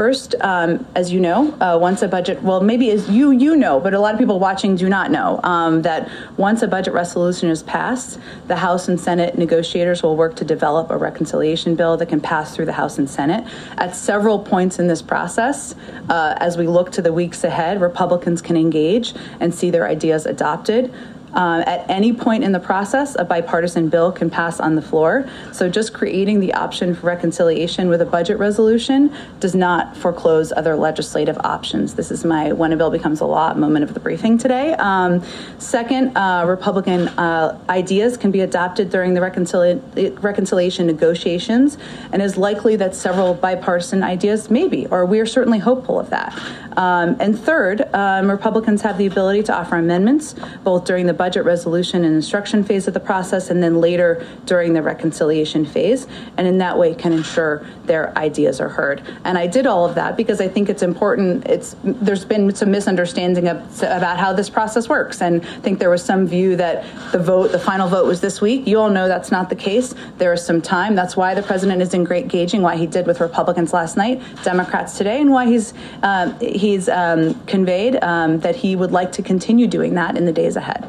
[0.00, 3.78] First, um, as you know, uh, once a budget, well, maybe as you you know,
[3.78, 7.50] but a lot of people watching do not know um, that once a budget resolution
[7.50, 12.06] is passed, the House and Senate negotiators will work to develop a reconciliation bill that
[12.06, 13.46] can pass through the House and Senate.
[13.76, 15.74] At several points in this process,
[16.08, 20.24] uh, as we look to the weeks ahead, Republicans can engage and see their ideas
[20.24, 20.90] adopted.
[21.34, 25.28] Uh, at any point in the process, a bipartisan bill can pass on the floor.
[25.52, 30.76] So just creating the option for reconciliation with a budget resolution does not foreclose other
[30.76, 31.94] legislative options.
[31.94, 34.74] This is my when a bill becomes a law moment of the briefing today.
[34.74, 35.22] Um,
[35.58, 41.78] second, uh, Republican uh, ideas can be adopted during the reconcili- reconciliation negotiations,
[42.12, 46.10] and is likely that several bipartisan ideas may be, or we are certainly hopeful of
[46.10, 46.36] that.
[46.76, 51.44] Um, and third, um, Republicans have the ability to offer amendments both during the budget
[51.44, 56.06] resolution and instruction phase of the process, and then later during the reconciliation phase,
[56.38, 59.02] and in that way can ensure their ideas are heard.
[59.26, 61.46] And I did all of that because I think it's important.
[61.46, 65.90] It's there's been some misunderstanding of, about how this process works, and I think there
[65.90, 68.66] was some view that the vote, the final vote, was this week.
[68.66, 69.94] You all know that's not the case.
[70.16, 70.94] There is some time.
[70.94, 74.22] That's why the president is in great gauging why he did with Republicans last night,
[74.42, 79.22] Democrats today, and why he's uh, he's um, conveyed um, that he would like to
[79.22, 80.88] continue doing that in the days ahead.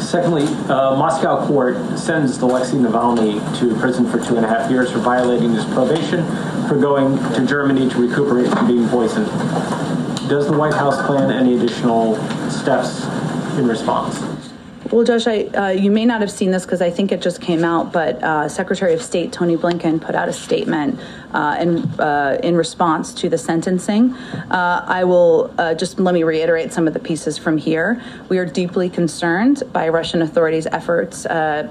[0.00, 4.90] Secondly, uh, Moscow court sentenced Alexei Navalny to prison for two and a half years
[4.90, 6.24] for violating his probation
[6.66, 9.26] for going to Germany to recuperate from being poisoned.
[10.28, 12.16] Does the White House plan any additional
[12.50, 13.04] steps
[13.58, 14.18] in response?
[14.90, 17.42] Well, Josh, I, uh, you may not have seen this because I think it just
[17.42, 20.98] came out, but uh, Secretary of State Tony Blinken put out a statement
[21.32, 24.14] uh, in, uh, in response to the sentencing.
[24.14, 28.02] Uh, I will uh, just let me reiterate some of the pieces from here.
[28.28, 31.22] We are deeply concerned by Russian authorities' efforts,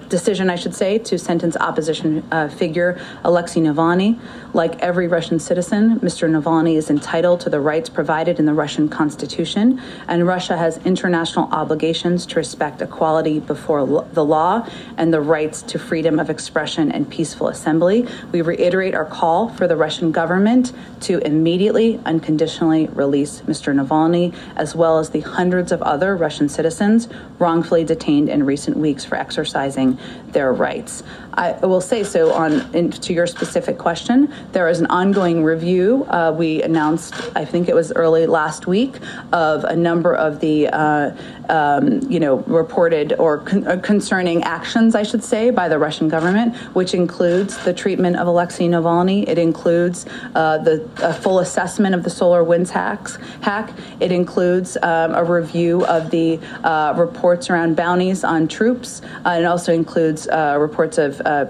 [0.09, 4.19] decision, I should say, to sentence opposition figure Alexei Navalny.
[4.53, 6.29] Like every Russian citizen, Mr.
[6.29, 11.47] Navalny is entitled to the rights provided in the Russian constitution, and Russia has international
[11.51, 16.29] obligations to respect equality equality before lo- the law and the rights to freedom of
[16.29, 18.05] expression and peaceful assembly.
[18.31, 23.73] We reiterate our call for the Russian government to immediately, unconditionally release Mr.
[23.73, 27.07] Navalny, as well as the hundreds of other Russian citizens
[27.39, 29.97] wrongfully detained in recent weeks for exercising
[30.37, 31.01] their rights.
[31.33, 34.33] I will say so on in, to your specific question.
[34.53, 36.05] There is an ongoing review.
[36.09, 38.95] Uh, we announced, I think it was early last week,
[39.33, 41.11] of a number of the uh,
[41.49, 46.07] um, you know reported or con- uh, concerning actions, I should say, by the Russian
[46.07, 49.27] government, which includes the treatment of Alexei Navalny.
[49.27, 50.79] It includes uh, the
[51.21, 53.73] full assessment of the SolarWinds hacks, hack.
[53.99, 59.01] It includes um, a review of the uh, reports around bounties on troops.
[59.23, 60.26] Uh, it also includes
[60.59, 61.45] reports of uh,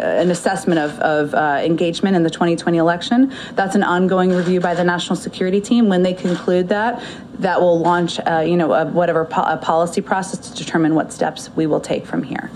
[0.00, 3.32] an assessment of, of uh, engagement in the 2020 election.
[3.54, 5.88] That's an ongoing review by the national security team.
[5.88, 7.02] When they conclude that,
[7.38, 11.12] that will launch, uh, you know, a, whatever po- a policy process to determine what
[11.12, 12.50] steps we will take from here.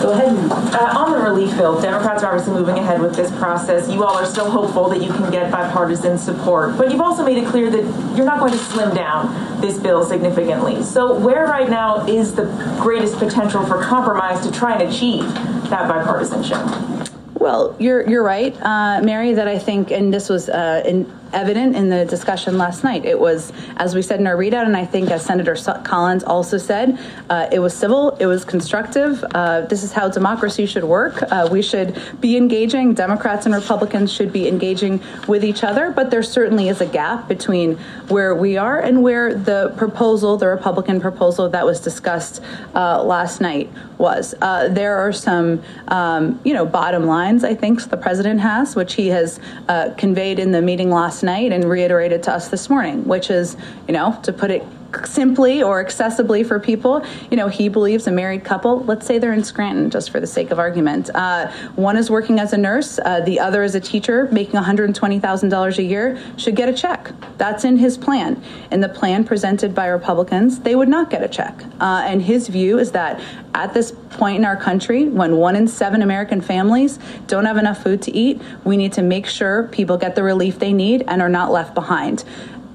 [0.00, 0.32] Go ahead.
[0.52, 3.90] Uh, on the relief bill, Democrats are obviously moving ahead with this process.
[3.90, 7.38] You all are still hopeful that you can get bipartisan support, but you've also made
[7.38, 10.82] it clear that you're not going to slim down this bill significantly.
[10.84, 12.44] So, where right now is the
[12.80, 15.22] greatest potential for compromise to try and achieve
[15.70, 17.08] that bipartisanship?
[17.34, 19.32] Well, you're you're right, uh, Mary.
[19.32, 23.04] That I think, and this was uh, in evident in the discussion last night.
[23.04, 26.58] It was, as we said in our readout, and I think as Senator Collins also
[26.58, 26.98] said,
[27.30, 29.24] uh, it was civil, it was constructive.
[29.34, 31.22] Uh, this is how democracy should work.
[31.30, 32.94] Uh, we should be engaging.
[32.94, 37.28] Democrats and Republicans should be engaging with each other, but there certainly is a gap
[37.28, 37.76] between
[38.08, 42.42] where we are and where the proposal, the Republican proposal that was discussed
[42.74, 44.34] uh, last night, was.
[44.40, 48.94] Uh, there are some, um, you know, bottom lines I think the president has, which
[48.94, 52.70] he has uh, conveyed in the meeting last last night and reiterated to us this
[52.70, 53.56] morning, which is,
[53.88, 54.62] you know, to put it
[55.04, 57.04] simply or accessibly for people.
[57.30, 60.26] You know, he believes a married couple, let's say they're in Scranton, just for the
[60.26, 61.10] sake of argument.
[61.14, 65.78] Uh, one is working as a nurse, uh, the other is a teacher making $120,000
[65.78, 67.12] a year, should get a check.
[67.36, 68.42] That's in his plan.
[68.70, 71.62] In the plan presented by Republicans, they would not get a check.
[71.80, 73.20] Uh, and his view is that
[73.54, 77.82] at this point in our country, when one in seven American families don't have enough
[77.82, 81.20] food to eat, we need to make sure people get the relief they need and
[81.20, 82.24] are not left behind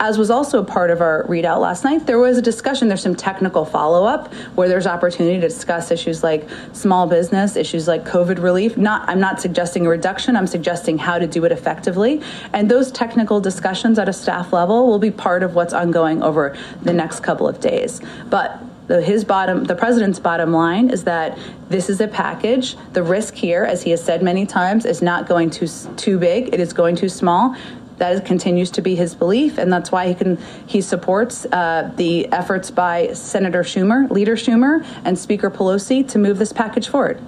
[0.04, 2.90] as was also a part of our readout last night, there was a discussion.
[2.90, 7.88] There's some technical follow up where there's opportunity to discuss issues like small business, issues
[7.88, 8.76] like COVID relief.
[8.76, 10.36] Not, I'm not suggesting a reduction.
[10.36, 12.22] I'm suggesting how to do it effectively.
[12.52, 16.58] And those technical discussions at a staff level will be part of what's ongoing over
[16.82, 18.02] the next couple of days.
[18.30, 21.38] But the, his bottom, the president's bottom line is that
[21.70, 22.76] this is a package.
[22.92, 26.54] The risk here, as he has said many times, is not going too too big.
[26.54, 27.56] It is going too small
[28.04, 31.90] that is, continues to be his belief, and that's why he can he supports uh,
[31.96, 37.22] the efforts by Senator Schumer, Leader Schumer, and Speaker Pelosi to move this package forward.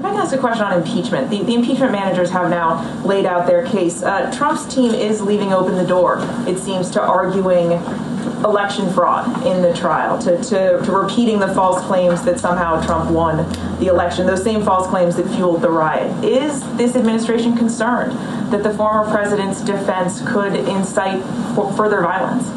[0.00, 3.26] If I can ask a question on impeachment, the, the impeachment managers have now laid
[3.26, 4.02] out their case.
[4.02, 7.72] Uh, Trump's team is leaving open the door, it seems, to arguing
[8.42, 13.10] election fraud in the trial, to, to, to, repeating the false claims that somehow Trump
[13.10, 13.46] won
[13.78, 16.24] the election, those same false claims that fueled the riot.
[16.24, 18.12] Is this administration concerned
[18.50, 21.22] that the former president's defense could incite
[21.76, 22.48] further violence?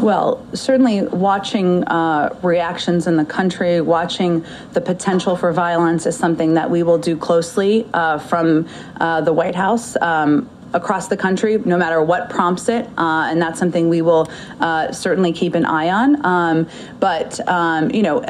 [0.00, 6.54] Well, certainly watching uh, reactions in the country, watching the potential for violence is something
[6.54, 8.68] that we will do closely uh, from
[9.00, 9.96] uh, the White House.
[10.00, 14.30] Um, across the country, no matter what prompts it, uh, and that's something we will
[14.60, 16.24] uh, certainly keep an eye on.
[16.24, 16.68] Um,
[17.00, 18.24] but um, you know,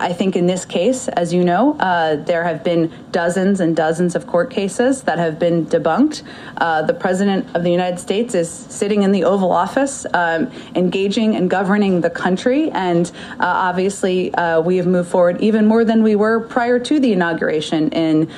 [0.00, 4.14] I think in this case, as you know, uh, there have been dozens and dozens
[4.14, 6.22] of court cases that have been debunked.
[6.58, 11.36] Uh, the president of the United States is sitting in the Oval Office, um, engaging
[11.36, 13.10] and governing the country, and
[13.40, 17.12] uh, obviously uh, we have moved forward even more than we were prior to the
[17.12, 18.28] inauguration in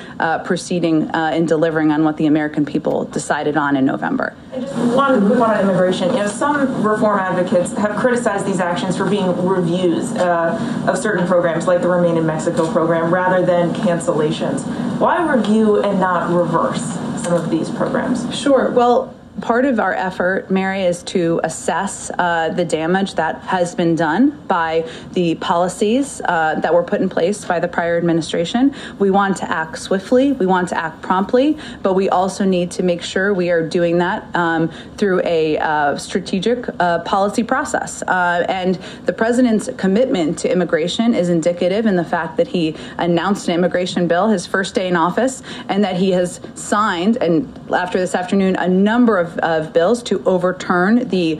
[0.45, 4.35] proceeding and delivering on what the American people decided decided on in November.
[4.53, 6.09] And just one quick on immigration.
[6.09, 11.27] You know, some reform advocates have criticized these actions for being reviews uh, of certain
[11.27, 14.63] programs, like the Remain in Mexico program, rather than cancellations.
[14.99, 16.83] Why review and not reverse
[17.23, 18.37] some of these programs?
[18.37, 18.71] Sure.
[18.71, 23.95] Well, part of our effort, Mary, is to assess uh, the damage that has been
[23.95, 28.73] done by the policies uh, that were put in place by the prior administration.
[28.99, 32.83] We want to act swiftly, we want to act promptly, but we also need to
[32.83, 38.03] make sure we are doing that um, through a uh, strategic uh, policy process.
[38.03, 38.75] Uh, and
[39.05, 44.07] the president's commitment to immigration is indicative in the fact that he announced an immigration
[44.07, 48.55] bill his first day in office and that he has signed, and after this afternoon,
[48.57, 51.39] a number of of, bills to overturn the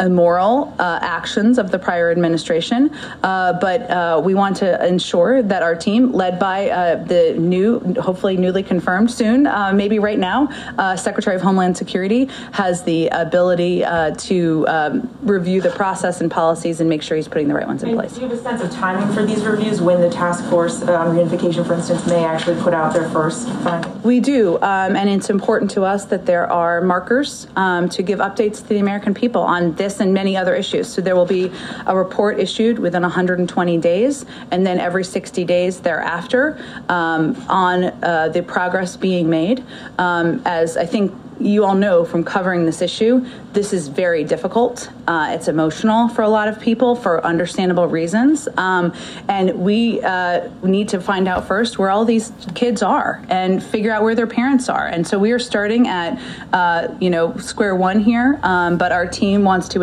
[0.00, 2.90] immoral uh, actions of the prior administration,
[3.22, 7.78] uh, but uh, we want to ensure that our team, led by uh, the new,
[8.00, 10.48] hopefully newly confirmed soon, uh, maybe right now,
[10.78, 13.84] uh, Secretary of Homeland Security, has the ability
[14.16, 17.82] to um, review the process and policies and make sure he's putting the right ones
[17.82, 18.14] in place.
[18.14, 19.80] Do you have a sense of timing for these reviews?
[19.80, 24.04] When the task force on reunification, for instance, may actually put out their first findings?
[24.04, 28.18] We do, um, and it's important to us that there are markers um, to give
[28.18, 30.88] updates to the American people on this and many other issues.
[30.88, 31.50] So there will be
[31.86, 38.28] a report issued within 120 days, and then every 60 days thereafter um, on uh,
[38.32, 39.64] the progress being made.
[39.98, 44.90] Um, as I think you all know from covering this issue, this is very difficult.
[45.08, 48.46] Uh, it's emotional for a lot of people for understandable reasons.
[48.56, 48.92] Um,
[49.26, 53.90] and we uh, need to find out first where all these kids are and figure
[53.90, 54.86] out where their parents are.
[54.86, 56.20] And so we are starting at,
[56.52, 59.78] uh, you know, square one here, um, but our team wants to